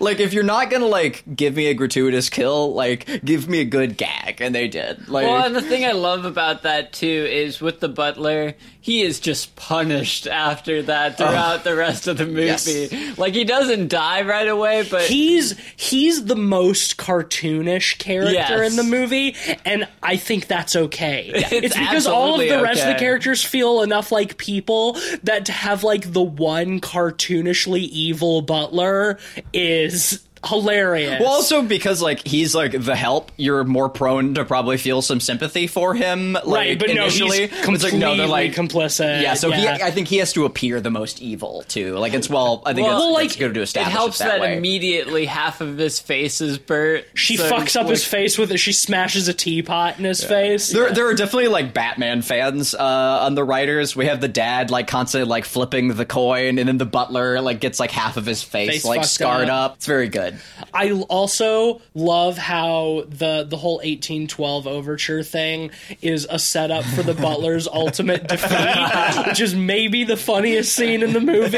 [0.01, 3.65] Like, if you're not gonna like give me a gratuitous kill, like give me a
[3.65, 5.07] good gag, and they did.
[5.07, 9.03] Like, Well, and the thing I love about that too is with the butler, he
[9.03, 11.15] is just punished after that oh.
[11.27, 12.45] throughout the rest of the movie.
[12.45, 13.17] Yes.
[13.19, 18.71] Like he doesn't die right away, but he's he's the most cartoonish character Yes.
[18.71, 21.31] in the movie, and I think that's okay.
[21.61, 25.45] It's because all of the absolutely rest of the characters feel enough like people that
[25.45, 29.19] to have like the one cartoonishly evil butler
[29.53, 31.19] is hilarious.
[31.19, 35.19] well, also because like he's like the help, you're more prone to probably feel some
[35.19, 36.33] sympathy for him.
[36.33, 38.53] Like, right, but no, initially, he's completely it's like no, they're like.
[38.53, 39.21] complicit.
[39.21, 41.95] Yeah, so he, I think he has to appear the most evil too.
[41.97, 43.87] Like it's well, I think Well, it's, like, it's good to establish.
[43.87, 44.57] it establish helps that, that, way.
[44.57, 47.05] immediately half of his face is burnt.
[47.13, 48.57] she so fucks up like- his face with it.
[48.57, 50.69] She smashes a teapot in his face.
[50.71, 52.79] There, there are definitely like Batman fans uh,
[53.21, 53.95] on the writers.
[53.95, 57.59] We have the dad like constantly like flipping the coin, and then the butler like
[57.59, 59.71] gets like half of his face, Face like scarred up.
[59.71, 59.75] up.
[59.77, 60.30] It's very good.
[60.73, 67.13] I also love how the the whole 1812 overture thing is a setup for the
[67.13, 71.57] butler's ultimate defeat, which is maybe the funniest scene in the movie.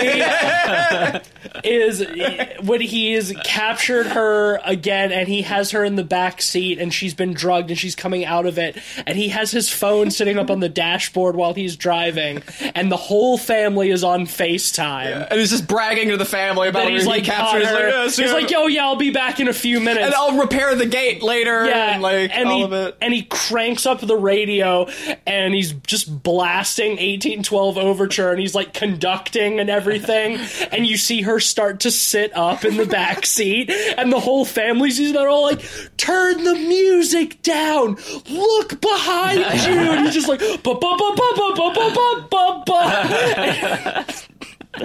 [1.64, 2.06] is
[2.62, 6.94] when he has captured her again and he has her in the back seat and
[6.94, 10.38] she's been drugged and she's coming out of it and he has his phone sitting
[10.38, 12.42] up on the dashboard while he's driving
[12.76, 15.28] and the whole family is on FaceTime.
[15.30, 17.64] And he's just bragging to the family about That he's he like, captured.
[17.64, 18.04] caught her.
[18.06, 20.06] like, he's like, yo, Oh, yeah, I'll be back in a few minutes.
[20.06, 21.66] and I'll repair the gate later.
[21.66, 22.98] Yeah, and like and all he, of it.
[23.02, 24.88] and he cranks up the radio
[25.28, 30.40] and he's just blasting 1812 overture and he's like conducting and everything
[30.72, 34.46] and you see her start to sit up in the back seat and the whole
[34.46, 35.62] family's they're all like
[35.98, 37.98] turn the music down
[38.30, 42.64] look behind you and he's just like ba ba ba ba ba ba ba ba
[42.66, 44.06] ba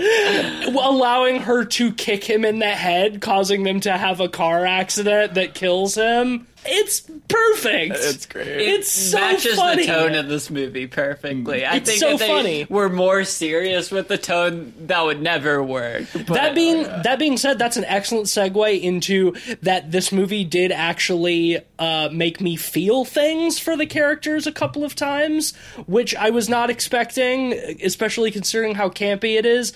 [0.66, 5.35] allowing her to kick him in the head causing them to have a car accident
[5.35, 8.47] that kills him it's perfect It's great.
[8.47, 9.87] it's so matches funny.
[9.87, 11.65] the tone of this movie perfectly.
[11.65, 12.67] I It's think so if they funny.
[12.69, 16.05] were more serious with the tone, that would never work.
[16.13, 20.73] But, that being that being said, that's an excellent segue into that this movie did
[20.73, 25.55] actually uh, make me feel things for the characters a couple of times,
[25.87, 27.53] which I was not expecting,
[27.83, 29.73] especially considering how campy it is.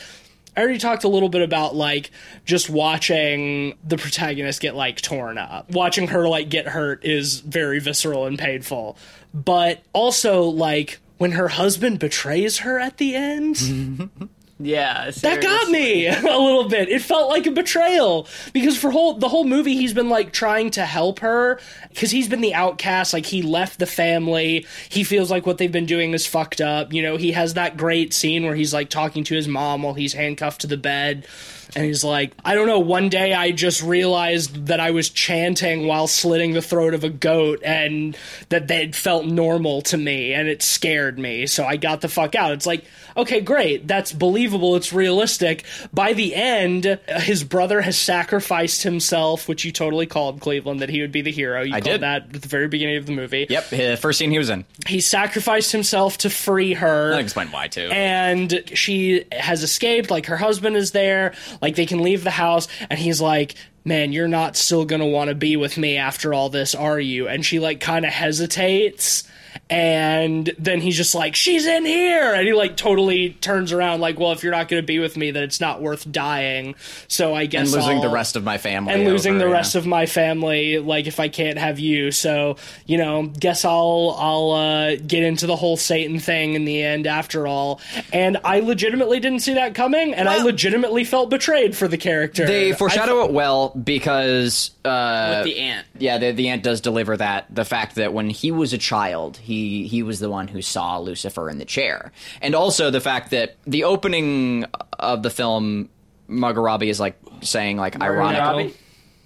[0.56, 2.10] I already talked a little bit about like
[2.44, 5.70] just watching the protagonist get like torn up.
[5.70, 8.98] Watching her like get hurt is very visceral and painful.
[9.32, 14.10] But also like when her husband betrays her at the end.
[14.62, 16.88] yeah, That got me a little bit.
[16.88, 20.70] It felt like a betrayal because for whole the whole movie he's been like trying
[20.72, 23.12] to help her because he's been the outcast.
[23.12, 24.66] Like he left the family.
[24.88, 26.92] He feels like what they've been doing is fucked up.
[26.92, 29.94] You know, he has that great scene where he's like talking to his mom while
[29.94, 31.26] he's handcuffed to the bed.
[31.74, 35.86] And he's like, I don't know, one day I just realized that I was chanting
[35.86, 38.16] while slitting the throat of a goat and
[38.50, 41.46] that that felt normal to me and it scared me.
[41.46, 42.52] So I got the fuck out.
[42.52, 42.84] It's like,
[43.16, 43.86] okay, great.
[43.86, 44.76] That's believable.
[44.76, 45.64] It's realistic.
[45.92, 51.00] By the end, his brother has sacrificed himself, which you totally called Cleveland that he
[51.00, 51.62] would be the hero.
[51.62, 52.00] You I called did.
[52.02, 53.46] that at the very beginning of the movie.
[53.48, 54.64] Yep, the first scene he was in.
[54.86, 57.88] He sacrificed himself to free her I'll explain why too.
[57.92, 62.68] and she has escaped like her husband is there like they can leave the house
[62.90, 66.48] and he's like man, you're not still gonna want to be with me after all
[66.48, 67.26] this, are you?
[67.28, 69.24] And she like kind of hesitates.
[69.70, 72.34] And then he's just like, she's in here.
[72.34, 75.16] And he like totally turns around, like, well, if you're not going to be with
[75.16, 76.74] me, then it's not worth dying.
[77.08, 79.50] So I guess and losing the I'll- rest of my family and losing over, the
[79.50, 79.56] yeah.
[79.56, 84.14] rest of my family like if i can't have you so you know guess i'll
[84.18, 87.80] i'll uh, get into the whole satan thing in the end after all
[88.12, 92.46] and i legitimately didn't see that coming and i legitimately felt betrayed for the character
[92.46, 95.86] They I foreshadow it well because uh, with the ant.
[95.98, 97.46] Yeah, the, the ant does deliver that.
[97.54, 100.98] The fact that when he was a child, he he was the one who saw
[100.98, 104.64] Lucifer in the chair, and also the fact that the opening
[104.98, 105.88] of the film,
[106.28, 108.40] Margot is like saying like ironic.
[108.40, 108.74] Robbie?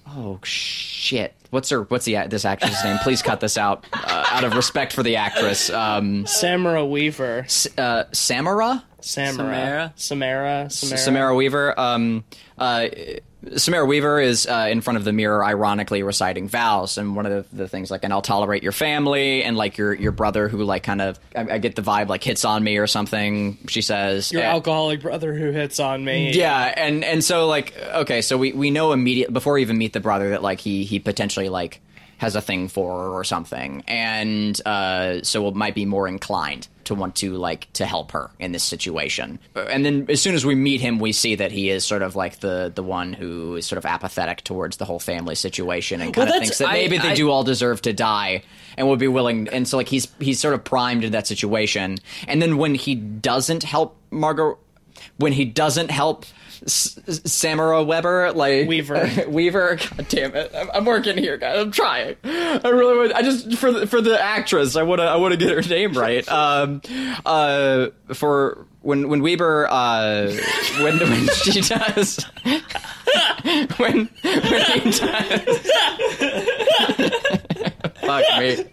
[0.09, 1.35] Oh shit!
[1.51, 1.83] What's her?
[1.83, 2.99] What's the this actress's name?
[2.99, 5.69] Please cut this out uh, out of respect for the actress.
[5.71, 8.85] Um, samara weaver S- uh, Samara.
[9.01, 11.79] samara samara samara, Samara Weaver.
[11.79, 12.25] Um,
[12.59, 12.87] uh,
[13.57, 17.51] Samara Weaver is uh, in front of the mirror, ironically reciting vows, and one of
[17.51, 20.63] the, the things like, "And I'll tolerate your family," and like your your brother who
[20.65, 23.59] like kind of, I, I get the vibe like hits on me or something.
[23.69, 28.23] She says, your alcoholic brother who hits on me yeah, and and so like okay,
[28.23, 30.99] so we we know immediate before we even meet the brother that like he he
[30.99, 31.81] potentially like
[32.19, 36.95] has a thing for her or something, and uh, so might be more inclined to
[36.95, 39.39] want to like to help her in this situation.
[39.57, 42.15] And then as soon as we meet him, we see that he is sort of
[42.17, 46.15] like the the one who is sort of apathetic towards the whole family situation and
[46.15, 48.43] kind Well, of thinks that I- maybe they I- do all deserve to die
[48.79, 49.49] and would be willing.
[49.49, 51.99] And so like he's he's sort of primed in that situation.
[52.29, 54.59] And then when he doesn't help Margot,
[55.19, 56.25] when he doesn't help.
[56.63, 59.11] S- Samara Weber, like Weaver.
[59.29, 59.77] Weaver.
[59.77, 60.53] God damn it!
[60.55, 61.59] I'm, I'm working here, guys.
[61.61, 62.17] I'm trying.
[62.25, 63.13] I really would.
[63.13, 65.63] I just for the, for the actress, I want to I want to get her
[65.69, 66.27] name right.
[66.37, 66.83] Um,
[67.25, 70.31] uh, for when when Weber, uh,
[70.81, 72.25] when when she does,
[73.79, 75.51] when when he does.
[78.07, 78.65] Fuck me.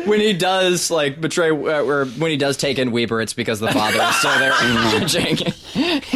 [0.06, 3.60] when he does like betray, uh, or when he does take in Weber, it's because
[3.60, 4.50] the father is still there
[5.00, 5.38] watching.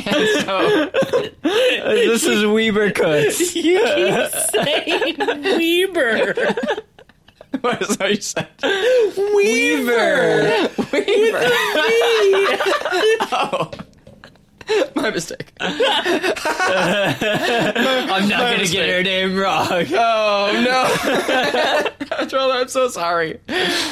[0.06, 3.54] And so, uh, this is Weber Kuts.
[3.54, 6.34] you keep saying weaver
[7.60, 8.48] What is that you said?
[9.34, 11.38] weaver Weaver.
[11.40, 12.33] oh.
[15.04, 15.52] My mistake.
[15.60, 15.70] I'm
[18.28, 18.72] not gonna mistake.
[18.72, 19.68] get her name wrong.
[19.92, 23.38] Oh no, Troller, I'm so sorry.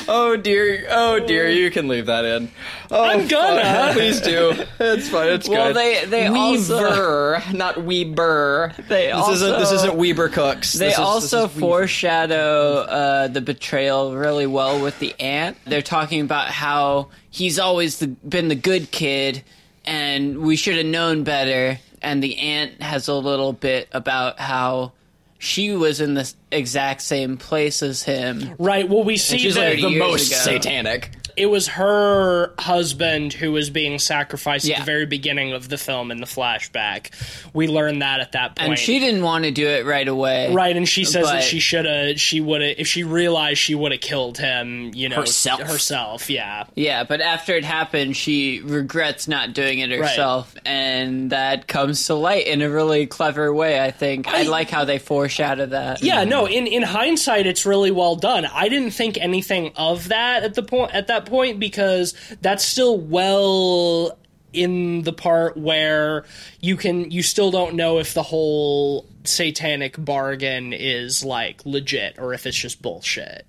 [0.08, 2.50] Oh dear, oh dear, you can leave that in.
[2.90, 3.90] Oh, I'm gonna.
[3.92, 4.54] Please do.
[4.80, 5.28] It's fine.
[5.28, 5.74] It's Well, good.
[5.76, 8.72] Well, they- they also- Weaver, not Weber.
[8.88, 10.72] They this isn't this isn't Weber Cooks.
[10.72, 15.58] They This is- also foreshadow uh, the betrayal really well with the ant.
[15.66, 19.42] They're talking about how he's always the, been the good kid,
[19.84, 21.78] and we should have known better.
[22.00, 24.92] And the ant has a little bit about how
[25.38, 28.54] she was in the exact same place as him.
[28.58, 30.40] right well we see she's that like the most ago.
[30.40, 31.10] satanic.
[31.36, 36.10] It was her husband who was being sacrificed at the very beginning of the film
[36.10, 37.10] in the flashback.
[37.54, 38.70] We learned that at that point.
[38.70, 40.52] And she didn't want to do it right away.
[40.52, 43.74] Right, and she says that she should have, she would have, if she realized she
[43.74, 45.60] would have killed him, you know, Herself.
[45.60, 46.64] herself, yeah.
[46.74, 52.14] Yeah, but after it happened, she regrets not doing it herself, and that comes to
[52.14, 53.80] light in a really clever way.
[53.80, 56.02] I think I, I- like how they foreshadow that.
[56.02, 56.46] Yeah, no.
[56.46, 58.44] In in hindsight, it's really well done.
[58.46, 62.98] I didn't think anything of that at the point at that point because that's still
[62.98, 64.18] well
[64.52, 66.24] in the part where
[66.60, 72.34] you can you still don't know if the whole satanic bargain is like legit or
[72.34, 73.46] if it's just bullshit.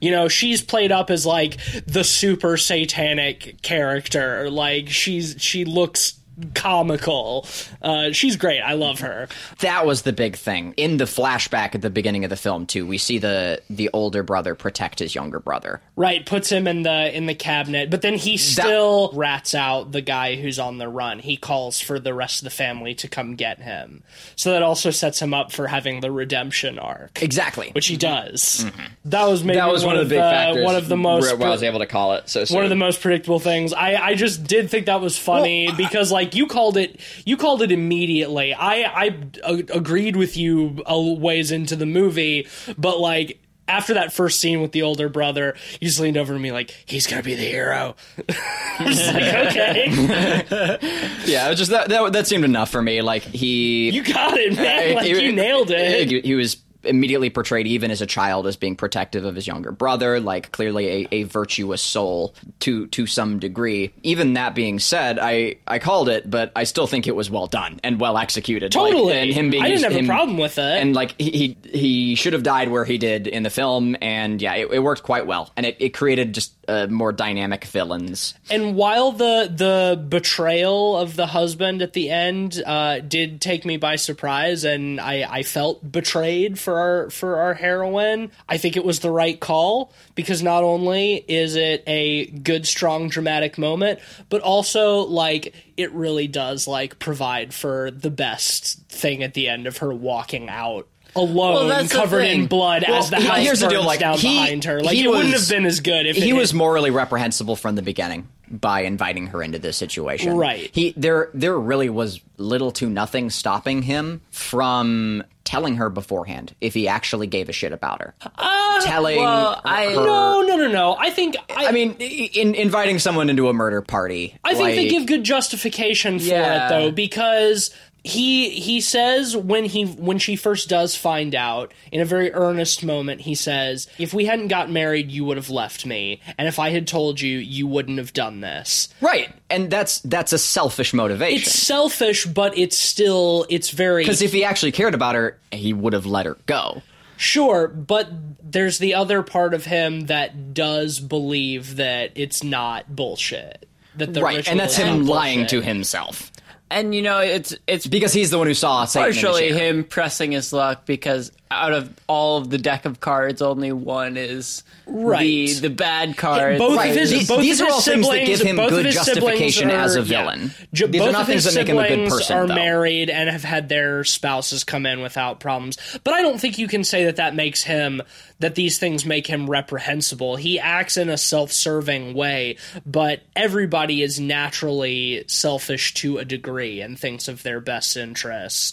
[0.00, 4.50] You know, she's played up as like the super satanic character.
[4.50, 6.14] Like she's she looks
[6.54, 7.46] comical.
[7.80, 8.60] Uh, she's great.
[8.60, 9.28] I love her.
[9.60, 12.86] That was the big thing in the flashback at the beginning of the film too.
[12.86, 15.80] We see the the older brother protect his younger brother.
[15.96, 20.00] Right, puts him in the in the cabinet, but then he still rats out the
[20.00, 21.18] guy who's on the run.
[21.18, 24.02] He calls for the rest of the family to come get him.
[24.36, 27.70] So that also sets him up for having the redemption arc, Exactly.
[27.74, 28.64] which he does.
[29.04, 30.64] That was maybe that was one, of the big factors.
[30.64, 32.28] one of the most where, I was able to call it.
[32.28, 33.72] So one of the most predictable things.
[33.72, 37.62] I, I just did think that was funny because like you called it you called
[37.62, 38.54] it immediately.
[38.54, 42.48] I I I a- agreed with you a ways into the movie,
[42.78, 46.38] but like after that first scene with the older brother, you just leaned over to
[46.38, 47.94] me like he's gonna be the hero.
[48.28, 49.16] I was like,
[49.46, 50.78] okay,
[51.26, 51.46] yeah.
[51.46, 53.02] It was just that, that that seemed enough for me.
[53.02, 54.94] Like he you got it, man.
[54.96, 56.08] Like he- you nailed it.
[56.10, 59.72] He, he was immediately portrayed even as a child as being protective of his younger
[59.72, 63.92] brother, like clearly a, a virtuous soul to to some degree.
[64.02, 67.46] Even that being said, I I called it, but I still think it was well
[67.46, 68.74] done and well executed.
[68.74, 69.18] Like, Totally.
[69.18, 70.62] and him being I didn't have a problem with it.
[70.62, 74.40] And like he he, he should have died where he did in the film, and
[74.40, 78.34] yeah, it, it worked quite well, and it, it created just uh, more dynamic villains.
[78.50, 83.76] And while the the betrayal of the husband at the end uh, did take me
[83.76, 88.84] by surprise, and I, I felt betrayed for our for our heroine, I think it
[88.84, 94.40] was the right call because not only is it a good, strong, dramatic moment, but
[94.42, 99.78] also like it really does like provide for the best thing at the end of
[99.78, 100.88] her walking out.
[101.14, 104.16] Alone, the covered in blood, Well, as the house here's the burns deal, like, down
[104.16, 104.80] he- behind her.
[104.80, 107.74] Like he it wouldn't have been as good if he it was morally reprehensible from
[107.74, 110.36] the beginning by inviting her into this situation.
[110.36, 110.70] Right.
[110.72, 115.22] He there there really was little to nothing stopping him from
[115.52, 118.14] telling her beforehand if he actually gave a shit about her.
[118.38, 120.96] Uh, telling well, I- her- No, no, no, no.
[120.98, 124.34] I think I, I mean, in inviting someone into a murder party.
[124.44, 126.66] I think they give good justification for Yeah.
[126.66, 127.68] it though, because
[128.04, 132.84] he he says when he when she first does find out in a very earnest
[132.84, 136.58] moment he says if we hadn't got married you would have left me and if
[136.58, 140.92] i had told you you wouldn't have done this right, and that's that's a selfish
[140.92, 141.38] motivation.
[141.38, 145.72] it's selfish but it's still it's very Because if he actually cared about her, he
[145.72, 146.82] would have let her go.
[147.16, 148.08] Sure, but
[148.42, 153.68] there's the other part of him that does believe that it's not bullshit.
[153.96, 156.31] That the right, and that's him not lying to himself
[156.72, 160.32] and you know it's it's because he's the one who saw Satan partially him pressing
[160.32, 165.20] his luck because out of all of the deck of cards, only one is Right.
[165.48, 166.58] the the bad card.
[166.58, 166.90] Both Right.
[166.90, 168.70] of his, These- both these of are his all things that siblings, give him good
[168.70, 170.04] siblings justification are- as a yeah.
[170.20, 170.54] villain.
[170.72, 172.36] Ju- These are both not of things his that make him a good siblings person,
[172.36, 172.54] Are though.
[172.54, 176.66] married and have had their spouses come in without problems, but I don't think you
[176.68, 178.02] can say that that makes him
[178.40, 180.34] that these things make him reprehensible.
[180.34, 186.98] He acts in a self-serving way, but everybody is naturally selfish to a degree and
[186.98, 188.72] thinks of their best interests.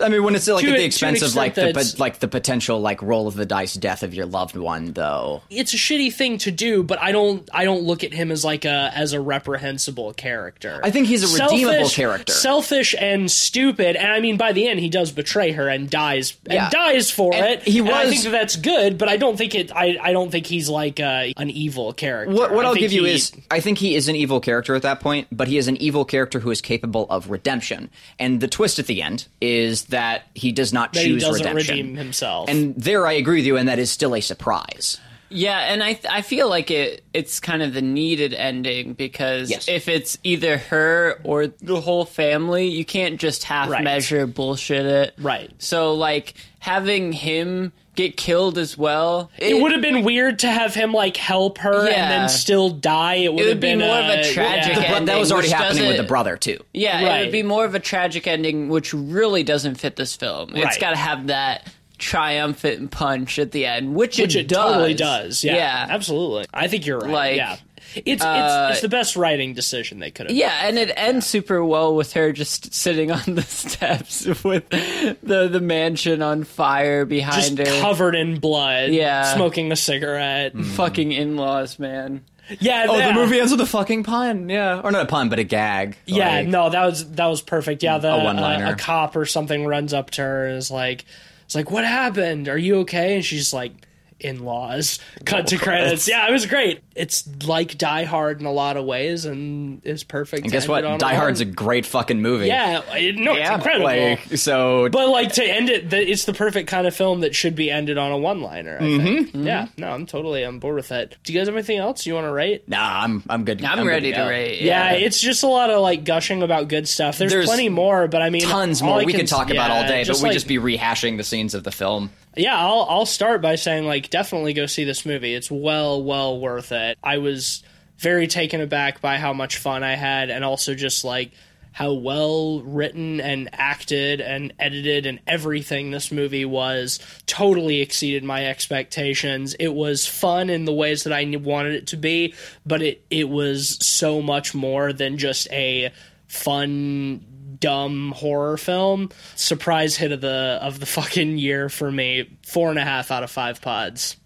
[0.00, 2.28] I mean, when it's like To at the expense of like the but, like the
[2.28, 5.42] potential like roll of the dice death of your loved one, though.
[5.50, 8.42] it's a shitty thing to do, but I don't I don't look at him as
[8.44, 10.80] like a as a reprehensible character.
[10.82, 12.32] I think he's a redeemable character.
[12.32, 16.36] Selfish and stupid, and I mean by the end he does betray her and dies
[16.46, 16.70] and Yeah.
[16.70, 17.62] dies for And it.
[17.62, 20.30] he and I think that that's good, but I don't think it I, I don't
[20.30, 22.34] think he's like uh, an evil character.
[22.34, 24.82] What, what I'll give you he- is, I think he is an evil character at
[24.82, 27.90] that point, but he is an evil character who is capable of redemption.
[28.18, 32.05] And the twist at the end is that he does not choose redemption.
[32.06, 32.48] Himself.
[32.48, 34.98] And there, I agree with you, and that is still a surprise.
[35.28, 39.68] Yeah, and I I feel like it it's kind of the needed ending because Yes.
[39.68, 43.82] if it's either her or the whole family, you can't just half Right.
[43.82, 45.14] measure bullshit it.
[45.18, 45.50] Right.
[45.58, 49.30] So like having him get killed as well.
[49.38, 53.14] it would have been weird to have him like help her and then still die.
[53.14, 54.98] It would, would have be been more of a tragic yeah.
[54.98, 56.58] But that was already happening with the brother too.
[56.72, 60.54] Yeah, it would be more of a tragic ending, which really doesn't fit this film.
[60.54, 61.66] It's got to have that
[61.98, 64.72] triumphant punch at the end, which, which it, it does.
[64.72, 65.44] totally does.
[65.44, 66.46] Yeah, yeah, absolutely.
[66.52, 67.10] I think you're right.
[67.10, 67.56] Like, yeah,
[68.04, 70.36] it's uh, it's it's the best writing decision they could have.
[70.36, 75.48] Yeah, and it ends super well with her just sitting on the steps with the
[75.50, 77.80] the mansion on fire behind just her.
[77.80, 78.90] covered in blood.
[78.90, 79.34] Yeah.
[79.34, 80.56] smoking a cigarette.
[80.56, 82.24] Fucking in laws, man.
[82.60, 83.08] Yeah, Oh, yeah.
[83.08, 84.48] the movie ends with a fucking pun.
[84.48, 85.96] Yeah, or not a pun, but a gag.
[86.06, 87.82] Yeah, Like- no, that was that was perfect.
[87.82, 88.66] Yeah, the A one-liner.
[88.66, 91.04] uh, a cop or something runs up to her and is like,
[91.46, 92.48] "It's like, what happened?
[92.48, 93.72] Are you okay?" And she's like,
[94.20, 96.08] "In laws." Cut to credits.
[96.08, 96.80] Yeah, it was great.
[96.94, 100.44] It's like Die Hard in a lot of ways, and is perfect.
[100.44, 100.80] And guess what?
[100.98, 102.46] Die Hard's a great fucking movie.
[102.46, 103.84] yeah, it- no, it's incredible.
[103.84, 107.34] Like, so But like to end it, the, it's the perfect kind of film that
[107.34, 108.76] should be ended on a one-liner.
[108.76, 109.02] I think.
[109.32, 109.46] Mm-hmm.
[109.46, 111.14] Yeah, no, I'm totally on board with that.
[111.22, 112.66] Do you guys have anything else you want to rate?
[112.68, 113.62] nah, I'm I'm good.
[113.62, 114.28] I'm, good ready to, go.
[114.28, 114.62] rate.
[114.62, 117.18] Yeah, Yeah, it's just a lot of like gushing about good stuff.
[117.18, 119.52] There's, There's plenty more, but I mean, Tons more I we can could talk s-
[119.52, 122.10] about all day, but we'd like- just be rehashing the scenes of the film.
[122.36, 125.34] Yeah, I'll I'll start by saying like definitely go see this movie.
[125.34, 126.98] It's well well worth it.
[127.02, 127.62] I was
[127.98, 131.32] very taken aback by how much fun I had and also just like
[131.72, 138.46] how well written and acted and edited and everything this movie was totally exceeded my
[138.46, 139.54] expectations.
[139.58, 142.34] It was fun in the ways that I wanted it to be,
[142.64, 145.90] but it it was so much more than just a
[146.28, 147.24] fun
[147.60, 149.10] dumb horror film.
[149.34, 152.38] Surprise hit of the of the fucking year for me.
[152.44, 154.16] Four and a half out of five pods.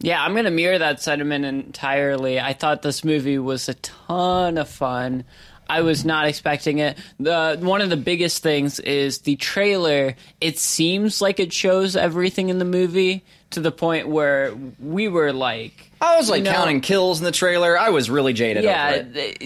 [0.00, 2.38] Yeah, I'm gonna mirror that sentiment entirely.
[2.38, 5.24] I thought this movie was a ton of fun.
[5.70, 6.96] I was not expecting it.
[7.20, 10.14] The one of the biggest things is the trailer.
[10.40, 15.32] It seems like it shows everything in the movie to the point where we were
[15.32, 17.78] like, I was like you know- counting kills in the trailer.
[17.78, 19.02] I was really jaded yeah.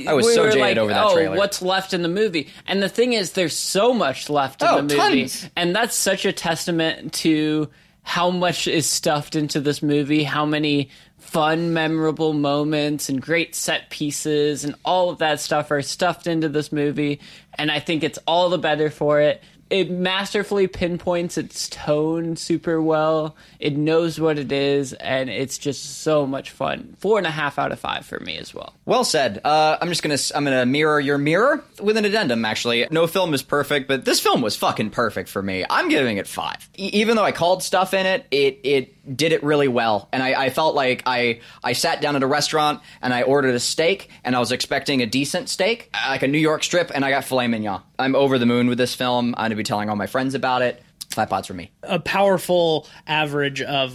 [0.09, 1.37] I was we so jaded like, over that oh, trailer.
[1.37, 2.49] what's left in the movie?
[2.67, 5.49] And the thing is, there's so much left in Oh, the movie, tons.
[5.57, 7.69] and that's such a testament to
[8.03, 13.89] how much is stuffed into this movie, how many fun, memorable moments and great set
[13.91, 17.21] pieces and all of that stuff are stuffed into this movie,
[17.55, 19.41] and I think it's all the better for it.
[19.73, 23.37] It masterfully pinpoints its tone super well.
[23.59, 26.95] It knows what it is, and it's just so much fun.
[26.99, 28.75] Four and a half out of five for me as well.
[28.85, 29.41] Well said.
[29.43, 32.45] Uh, I'm just gonna I'm gonna mirror your mirror with an addendum.
[32.45, 35.65] Actually, no film is perfect, but this film was fucking perfect for me.
[35.71, 36.69] I'm giving it five.
[36.79, 40.23] E- even though I called stuff in it, it it did it really well, and
[40.23, 43.61] I, I felt like I I sat down at a restaurant and I ordered a
[43.61, 47.11] steak, and I was expecting a decent steak, like a New York strip, and I
[47.11, 47.83] got filet mignon.
[47.99, 49.35] I'm over the moon with this film.
[49.37, 50.83] I'm gonna be telling all my friends about it.
[51.11, 51.71] Five pods for me.
[51.83, 53.93] a powerful average of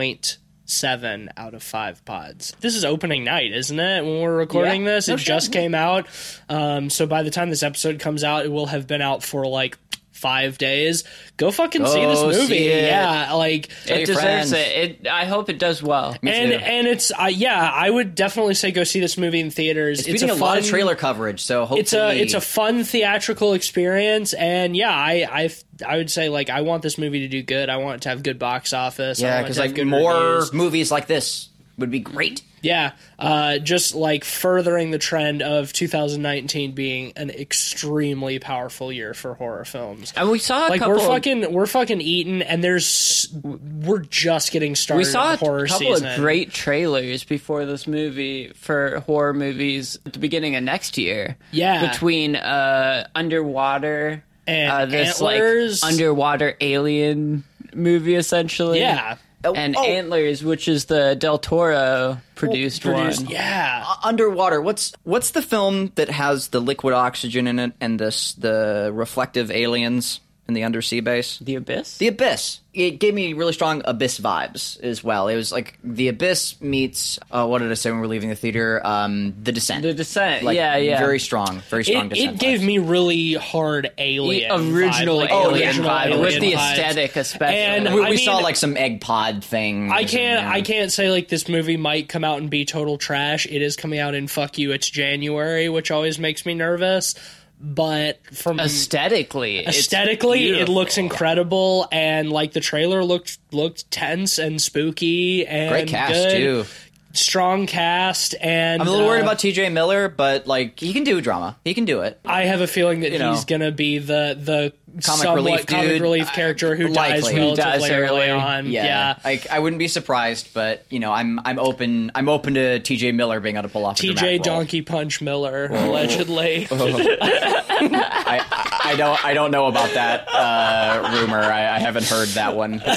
[0.00, 2.54] 4.7 out of 5 pods.
[2.60, 4.02] This is opening night, isn't it?
[4.04, 4.94] When we're recording Yeah.
[4.94, 6.06] this, No it shit, just came out.
[6.48, 9.46] Um, so by the time this episode comes out, it will have been out for
[9.46, 9.78] like
[10.20, 11.04] 5 days.
[11.36, 12.46] Go fucking see this movie.
[12.46, 12.70] see.
[12.70, 14.52] Yeah, like Tell it deserves friends.
[14.52, 14.56] it.
[15.02, 15.06] it.
[15.08, 16.16] I hope it does well.
[16.22, 16.58] Me and too.
[16.58, 20.00] and it's uh, yeah, I would definitely say go see this movie in theaters.
[20.00, 22.40] It's, It's, getting a, a, lot of trailer coverage, so hopefully it's a it's a
[22.40, 25.50] fun theatrical experience and yeah i i
[25.86, 28.08] i would say like i want this movie to do good i want it to
[28.08, 30.52] have good box office yeah because like good more reviews.
[30.52, 31.49] movies like this
[31.80, 32.42] would be great.
[32.62, 39.34] yeah uh just like furthering the trend of 2019 being an extremely powerful year for
[39.34, 40.96] horror films And we saw a like couple.
[40.96, 45.66] we're fucking we're fucking eating and there's we're just getting started we saw a horror
[45.66, 50.62] couple season of great trailers before this movie for horror movies at the beginning of
[50.62, 51.36] next year.
[51.50, 51.90] Yeah.
[51.90, 55.82] between uh, underwater And uh, this Antlers.
[55.82, 58.80] like underwater alien movie essentially.
[58.80, 59.84] yeah Oh, and oh.
[59.84, 63.30] Antlers, which is the Del Toro produced, produced one.
[63.30, 67.98] yeah uh, underwater what's what's the film that has the liquid oxygen in it and
[67.98, 70.20] this the reflective aliens
[70.50, 71.98] in the undersea base The Abyss.
[71.98, 76.06] the abyss it gave me really strong abyss vibes as well it was like the
[76.08, 79.50] abyss meets uh, what did i say when we were leaving the theater um the
[79.52, 80.44] descent The Descent.
[80.44, 80.98] like, yeah, yeah.
[81.00, 82.66] very strong very strong it, descent it gave vibes.
[82.66, 86.72] me really hard alien The original vibe, like alien original vibe alien with the vibes.
[86.72, 87.56] aesthetic, especially.
[87.58, 90.46] And we, I we saw like some egg pod thing I can't.
[90.46, 93.46] I can't say like this movie might come out and be total trash.
[93.46, 94.72] It is coming out in fuck you.
[94.72, 97.14] It's January, which always makes me nervous.
[97.62, 104.60] But from aesthetically, aesthetically, it looks incredible, and like the trailer looked looked tense and
[104.62, 106.36] spooky and great cast good.
[106.36, 106.64] too
[107.12, 111.02] Strong cast, and i'm a little worried uh, about tj miller but like he can
[111.02, 113.32] do drama he can do it I have a feeling that you know.
[113.32, 116.02] he's gonna be the the Comic somewhat relief comic dude.
[116.02, 117.20] relief character who likely.
[117.20, 118.66] dies Who relatively dies early on.
[118.66, 119.18] Yeah, yeah.
[119.24, 122.10] I, I wouldn't be surprised, but you know, I'm I'm open.
[122.14, 123.12] I'm open to T.J.
[123.12, 124.42] Miller being able to pull off TJ.
[124.42, 126.66] Donkey Punch Miller, allegedly.
[126.70, 131.40] I, I, I don't I don't know about that uh, rumor.
[131.40, 132.82] I, I haven't heard that one.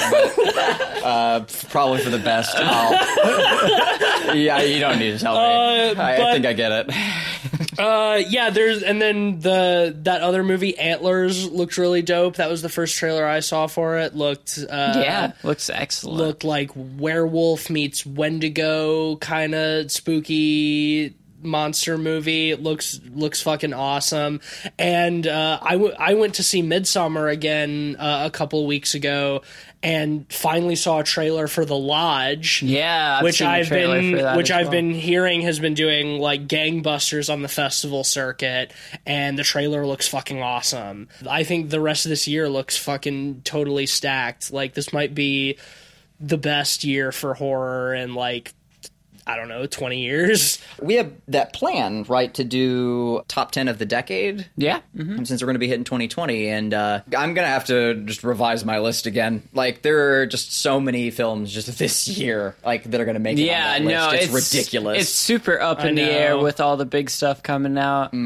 [0.53, 2.55] But, uh, probably for the best.
[4.33, 5.99] Yeah, you don't need to tell me.
[5.99, 6.95] I, I think I get it.
[7.77, 12.37] Uh, yeah, there's and then the that other movie Antlers looked really dope.
[12.37, 14.15] That was the first trailer I saw for it.
[14.15, 16.17] Looked uh, yeah, looks excellent.
[16.17, 22.51] looked like werewolf meets Wendigo kind of spooky monster movie.
[22.51, 24.39] It looks looks fucking awesome.
[24.79, 29.41] And uh, I, w- I went to see Midsommar again uh, a couple weeks ago
[29.83, 34.67] and finally saw a trailer for The Lodge yeah, I've which I've been which I've
[34.67, 34.71] well.
[34.71, 38.71] been hearing has been doing like gangbusters on the festival circuit
[39.05, 41.09] and the trailer looks fucking awesome.
[41.29, 44.53] I think the rest of this year looks fucking totally stacked.
[44.53, 45.57] Like this might be
[46.19, 48.53] the best year for horror and like
[49.25, 50.59] I don't know, 20 years.
[50.81, 54.47] We have that plan, right, to do top ten of the decade.
[54.57, 55.25] Yeah, mhm.
[55.25, 58.23] since we're going to be hitting 2020 and uh, i'm going to have to just
[58.23, 62.83] revise my list again like there are just so many films just this year like
[62.85, 63.75] that are going to make it yeah.
[63.75, 64.13] on No, list.
[64.15, 67.43] it's it's, ridiculous It's super up I in the air with all the big stuff
[67.43, 68.11] coming out.
[68.11, 68.17] the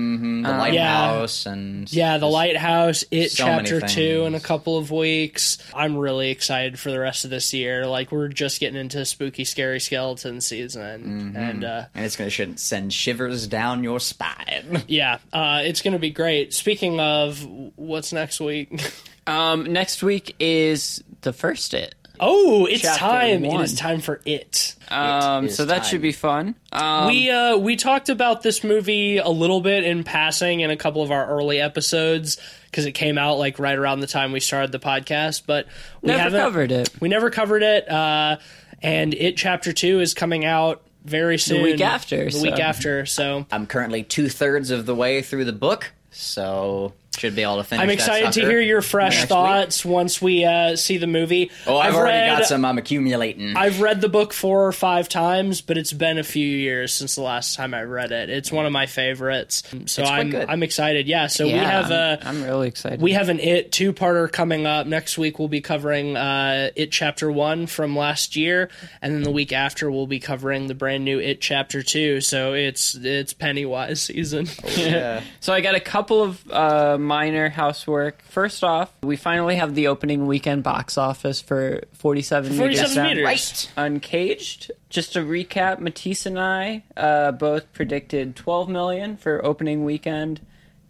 [0.43, 5.58] lighthouse and Yeah, The Lighthouse, It so Chapter 2 in a couple of weeks.
[5.74, 7.86] I'm really excited for the rest of this year.
[7.88, 12.58] Like we're just getting into spooky scary skeleton season and uh and it's going to
[12.58, 16.54] send shivers down your spine Yeah, uh, it's going to be great.
[16.54, 18.82] Speaking of, what's next week?
[19.28, 21.96] Um, next week is the first it.
[22.18, 23.42] Oh, it's Chapter time!
[23.44, 23.60] one.
[23.60, 24.74] It is time for it.
[24.90, 25.84] Um, is so that time.
[25.84, 26.56] should be fun.
[26.72, 30.78] Um, we uh we talked about this movie a little bit in passing in a
[30.78, 32.38] couple of our early episodes
[32.72, 35.68] because it came out like right around the time we started the podcast, but
[36.02, 36.90] we never haven't covered it.
[37.02, 37.90] we never covered it.
[37.92, 38.38] Uh,
[38.82, 42.60] and it chapter two is coming out very soon, The week after, the so- week
[42.60, 43.06] after.
[43.06, 47.57] So I'm currently two thirds of the way through the book, so should be able
[47.57, 47.84] to finish.
[47.84, 49.30] I'm excited to hear your fresh next week.
[49.30, 51.51] thoughts once we uh, see the movie.
[51.65, 52.63] Oh, I've, already read, got some.
[52.65, 53.55] I'm accumulating.
[53.57, 57.15] I've read the book four or five times, but it's been a few years since
[57.15, 58.30] the last time I read it.
[58.30, 60.47] It's one of my favorites, so It's I'm good.
[60.49, 61.07] I'm excited.
[61.07, 62.20] Yeah, so we have a.
[62.22, 63.01] I'm, I'm really excited.
[63.01, 65.39] we have an It two parter coming up next week.
[65.39, 68.70] We'll be covering uh, It chapter one from last year,
[69.01, 72.22] and then the week after we'll be covering the brand new It chapter two.
[72.22, 74.47] So it's it's Pennywise season.
[74.76, 75.22] yeah.
[75.39, 78.22] So I got a couple of uh, minor housework.
[78.24, 83.10] First off, we finally have the opening weekend box office for 47, 47 meters.
[83.10, 83.26] meters.
[83.26, 83.72] Right.
[83.78, 84.72] Uncaged.
[84.89, 90.41] Just to recap, Matisse and I uh, both predicted 12 million for opening weekend,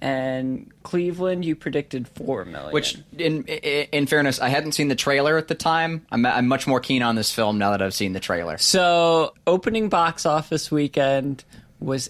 [0.01, 2.71] and Cleveland, you predicted 4 million.
[2.71, 6.05] Which, in, in in fairness, I hadn't seen the trailer at the time.
[6.11, 8.57] I'm, I'm much more keen on this film now that I've seen the trailer.
[8.57, 11.43] So opening box office weekend
[11.79, 12.09] was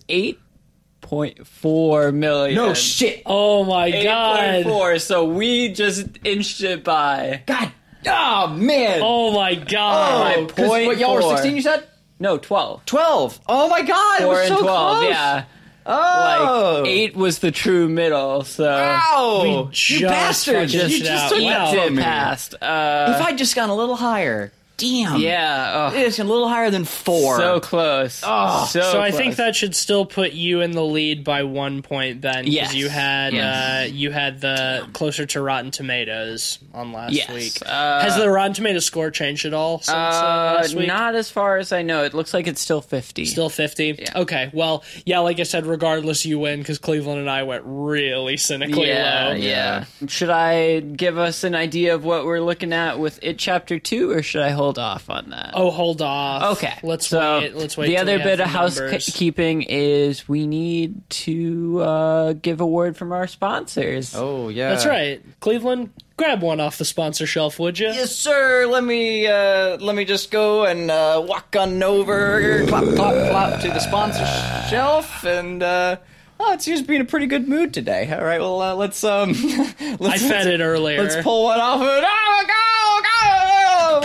[1.10, 2.76] 8.4 million.
[2.76, 3.22] shit!
[3.26, 4.66] Oh my god!
[4.66, 5.02] 8.4.
[5.02, 7.44] So we just inched it by.
[7.46, 7.72] God,
[8.08, 9.00] oh man!
[9.04, 10.36] Oh my god!
[10.38, 11.84] Oh, 'cause what, y'all were Point 16, you said?
[12.20, 12.86] No, 12.
[12.86, 13.40] 12.
[13.48, 15.10] Oh my god, it Four was and so 12, close.
[15.10, 15.44] yeah.
[15.90, 16.82] Oh.
[16.84, 18.70] Like, 8 was the true middle, so.
[18.70, 19.40] Ow!
[19.44, 20.74] We you just bastards!
[20.74, 21.30] fucking You just out.
[21.30, 21.50] took Wow.
[21.50, 22.04] that from it me.
[22.04, 22.54] past.
[22.56, 24.52] Uh, If I'd just gone a little higher.
[24.78, 25.20] Damn.
[25.20, 25.90] yeah.
[25.92, 27.38] Oh, It's a little higher than four.
[27.38, 28.22] so close.
[28.24, 29.20] Oh, so, So I close.
[29.20, 32.74] think that should still put you in the lead by one point then, because Yes.
[32.76, 33.90] you had Yes.
[33.90, 37.30] uh, you had the closer to Rotten Tomatoes on last Yes.
[37.32, 37.54] week.
[37.66, 40.88] Uh, Has the Rotten Tomatoes score changed at all since uh, Uh, last week?
[40.88, 42.04] not as far as I know.
[42.04, 43.26] It looks like it's still 50.
[43.26, 44.06] Still fifty.
[44.16, 48.38] Okay, well, yeah, like I said, regardless, you win because Cleveland and I went really
[48.38, 49.36] cynically yeah, low.
[49.36, 49.86] yeah.
[50.08, 54.12] Should I give us an idea of what we're looking at with it chapter 2
[54.12, 55.52] or should I hold off on that?
[55.54, 56.58] Oh, hold off.
[56.58, 57.56] Okay, let's so wait.
[57.56, 57.88] Let's wait.
[57.88, 62.98] The other we bit have of housekeeping is we need to uh, give a word
[62.98, 64.14] from our sponsors.
[64.14, 64.70] Oh yeah.
[64.70, 65.92] That's right, Cleveland.
[66.18, 67.88] Grab one off the sponsor shelf, would you?
[67.88, 68.66] Yes, sir.
[68.66, 73.62] Let me uh, let me just go and uh, walk on over, clap, clap, clap
[73.62, 74.26] to the sponsor
[74.68, 75.98] shelf, and uh,
[76.40, 78.12] oh, it seems to be in a pretty good mood today.
[78.12, 81.04] All right, well, uh, let's um, I let's, fed it earlier.
[81.04, 82.04] Let's pull one off of it.
[82.08, 82.46] Oh,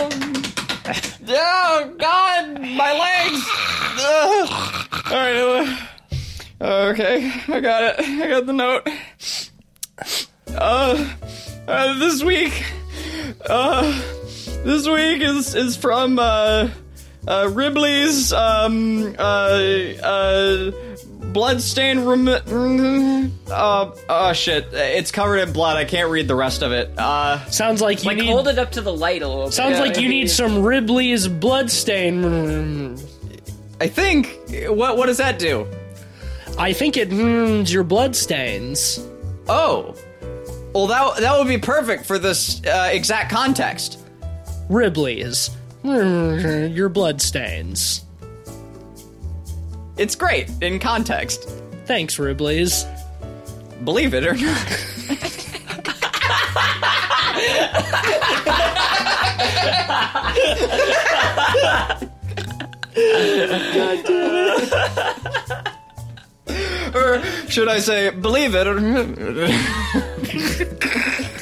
[0.09, 0.22] go, go!
[1.25, 3.47] Oh God, my legs!
[3.99, 4.49] Ugh.
[5.11, 5.77] All right.
[6.59, 7.99] uh, Okay, I got it.
[7.99, 8.87] I got the note.
[10.55, 11.09] Uh,
[11.67, 12.63] uh this week,
[13.45, 14.01] uh,
[14.63, 16.69] this week is is from uh,
[17.27, 19.61] uh Ribley's um uh
[20.03, 20.71] uh
[21.31, 22.27] bloodstained rem-
[23.49, 27.43] uh oh shit it's covered in blood I can't read the rest of it uh
[27.49, 28.27] Sounds like you like need.
[28.29, 29.53] hold it up to the light a little bit.
[29.53, 32.97] Sounds Yeah, like you need some Ribley's bloodstain.
[33.81, 35.67] I think what what does that do
[36.57, 38.99] I think it means your bloodstains.
[39.47, 39.95] oh
[40.73, 43.99] well that that would be perfect for this uh, exact context
[44.69, 45.49] Ribley's.
[45.83, 48.05] Your bloodstains.
[49.97, 51.49] It's great in context.
[51.85, 52.85] Thanks, Ribley's.
[53.83, 54.89] believe it or not.
[66.93, 68.79] Or should I say believe it or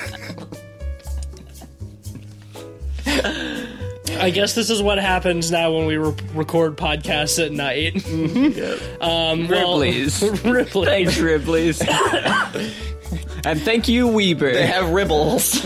[4.21, 7.95] I guess this is what happens now when we re- record podcasts at night.
[9.01, 10.21] um, well, Ribley's.
[10.45, 10.85] Ripley.
[10.85, 11.81] Thanks, Ribley's.
[13.45, 14.53] and thank you, Weber.
[14.53, 15.63] they have ribbles.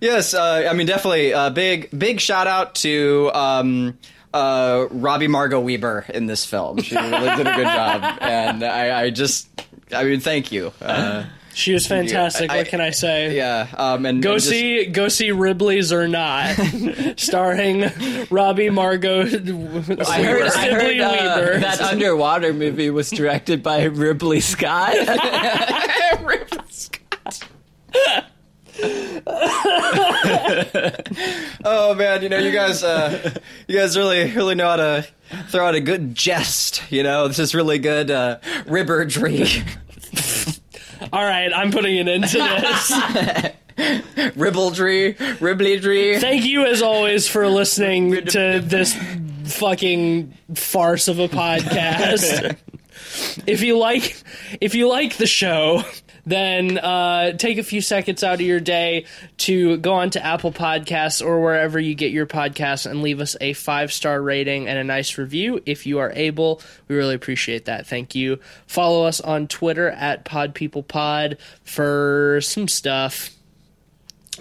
[0.00, 3.98] yes, uh, I mean definitely a big big shout out to um,
[4.32, 6.80] uh, Robbie Margot Weber in this film.
[6.82, 9.48] She really did a good job, and I, I just
[9.92, 10.72] I mean thank you.
[10.80, 12.50] Uh, She was fantastic.
[12.50, 13.34] I- what can I say?
[13.36, 16.54] yeah, um, and Go and just- see, go see Ribley's or not,
[17.16, 17.90] starring
[18.30, 19.22] Robbie Margot.
[19.22, 19.26] I
[20.22, 21.58] heard, I heard uh, Weaver.
[21.60, 24.94] that underwater movie was directed by Ripley Scott.
[26.24, 27.44] Ripley Scott.
[31.64, 33.30] oh man, you know you guys, uh,
[33.68, 35.06] you guys really really know how to
[35.48, 36.82] throw out a good jest.
[36.90, 39.66] You know this is really good uh, ribbergery.
[41.12, 42.92] All right, I'm putting an end to this.
[44.36, 46.20] Ribaldry, ribaldry.
[46.20, 48.94] Thank you, as always, for listening to this
[49.44, 52.56] fucking farce of a podcast.
[53.46, 54.22] if you like,
[54.60, 55.82] if you like the show,
[56.26, 59.06] then uh, take a few seconds out of your day
[59.38, 63.36] to go on to Apple Podcasts or wherever you get your podcasts and leave us
[63.40, 66.60] a five star rating and a nice review if you are able.
[66.88, 67.86] We really appreciate that.
[67.86, 68.38] Thank you.
[68.66, 73.30] Follow us on Twitter at PodPeoplePod for some stuff.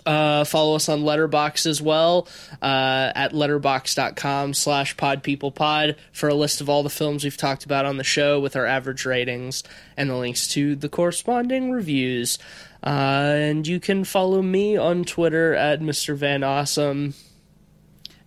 [0.05, 2.27] Uh, follow us on Letterboxd as well
[2.61, 7.85] uh, at letterboxd.com slash podpeoplepod for a list of all the films we've talked about
[7.85, 9.63] on the show with our average ratings
[9.97, 12.39] and the links to the corresponding reviews.
[12.83, 16.15] Uh, and you can follow me on Twitter at Mr.
[16.15, 17.13] Van Awesome.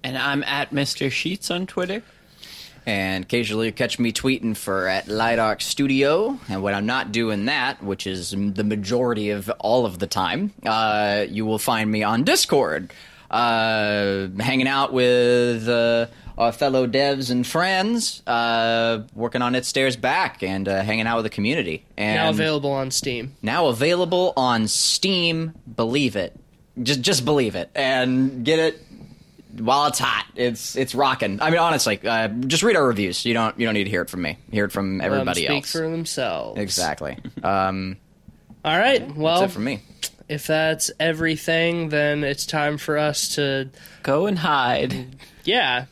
[0.05, 1.11] And I'm at Mr.
[1.11, 2.03] Sheets on Twitter.
[2.85, 6.39] And occasionally you catch me tweeting for at Lightarc Studio.
[6.49, 10.53] And when I'm not doing that, which is the majority of all of the time,
[10.66, 12.93] uh, you will find me on Discord,
[13.30, 16.07] uh, hanging out with uh,
[16.37, 21.16] our fellow devs and friends, uh, working on It Stares Back and uh, hanging out
[21.16, 21.85] with the community.
[21.97, 23.37] And Now available on Steam.
[23.43, 25.53] now available on Steam.
[25.76, 26.35] Believe it,
[26.83, 28.80] just just believe it, and get it
[29.59, 30.24] while it's hot.
[30.34, 31.40] It's it's rocking.
[31.40, 33.24] I mean, honestly, uh, just read our reviews.
[33.24, 34.38] You don't you don't need to hear it from me.
[34.50, 35.72] Hear it from Let 'em everybody speak else.
[35.72, 36.61] for themselves.
[36.61, 37.16] Exactly.
[37.42, 37.96] Um,
[38.64, 39.14] All right.
[39.16, 39.80] Well, that's it from me.
[40.28, 43.70] if that's everything, then it's time for us to,
[44.05, 45.16] Go and hide.
[45.44, 45.86] yeah,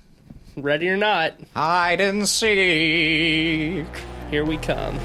[0.56, 3.86] ready or not, Hide and seek.
[4.30, 4.98] here we come.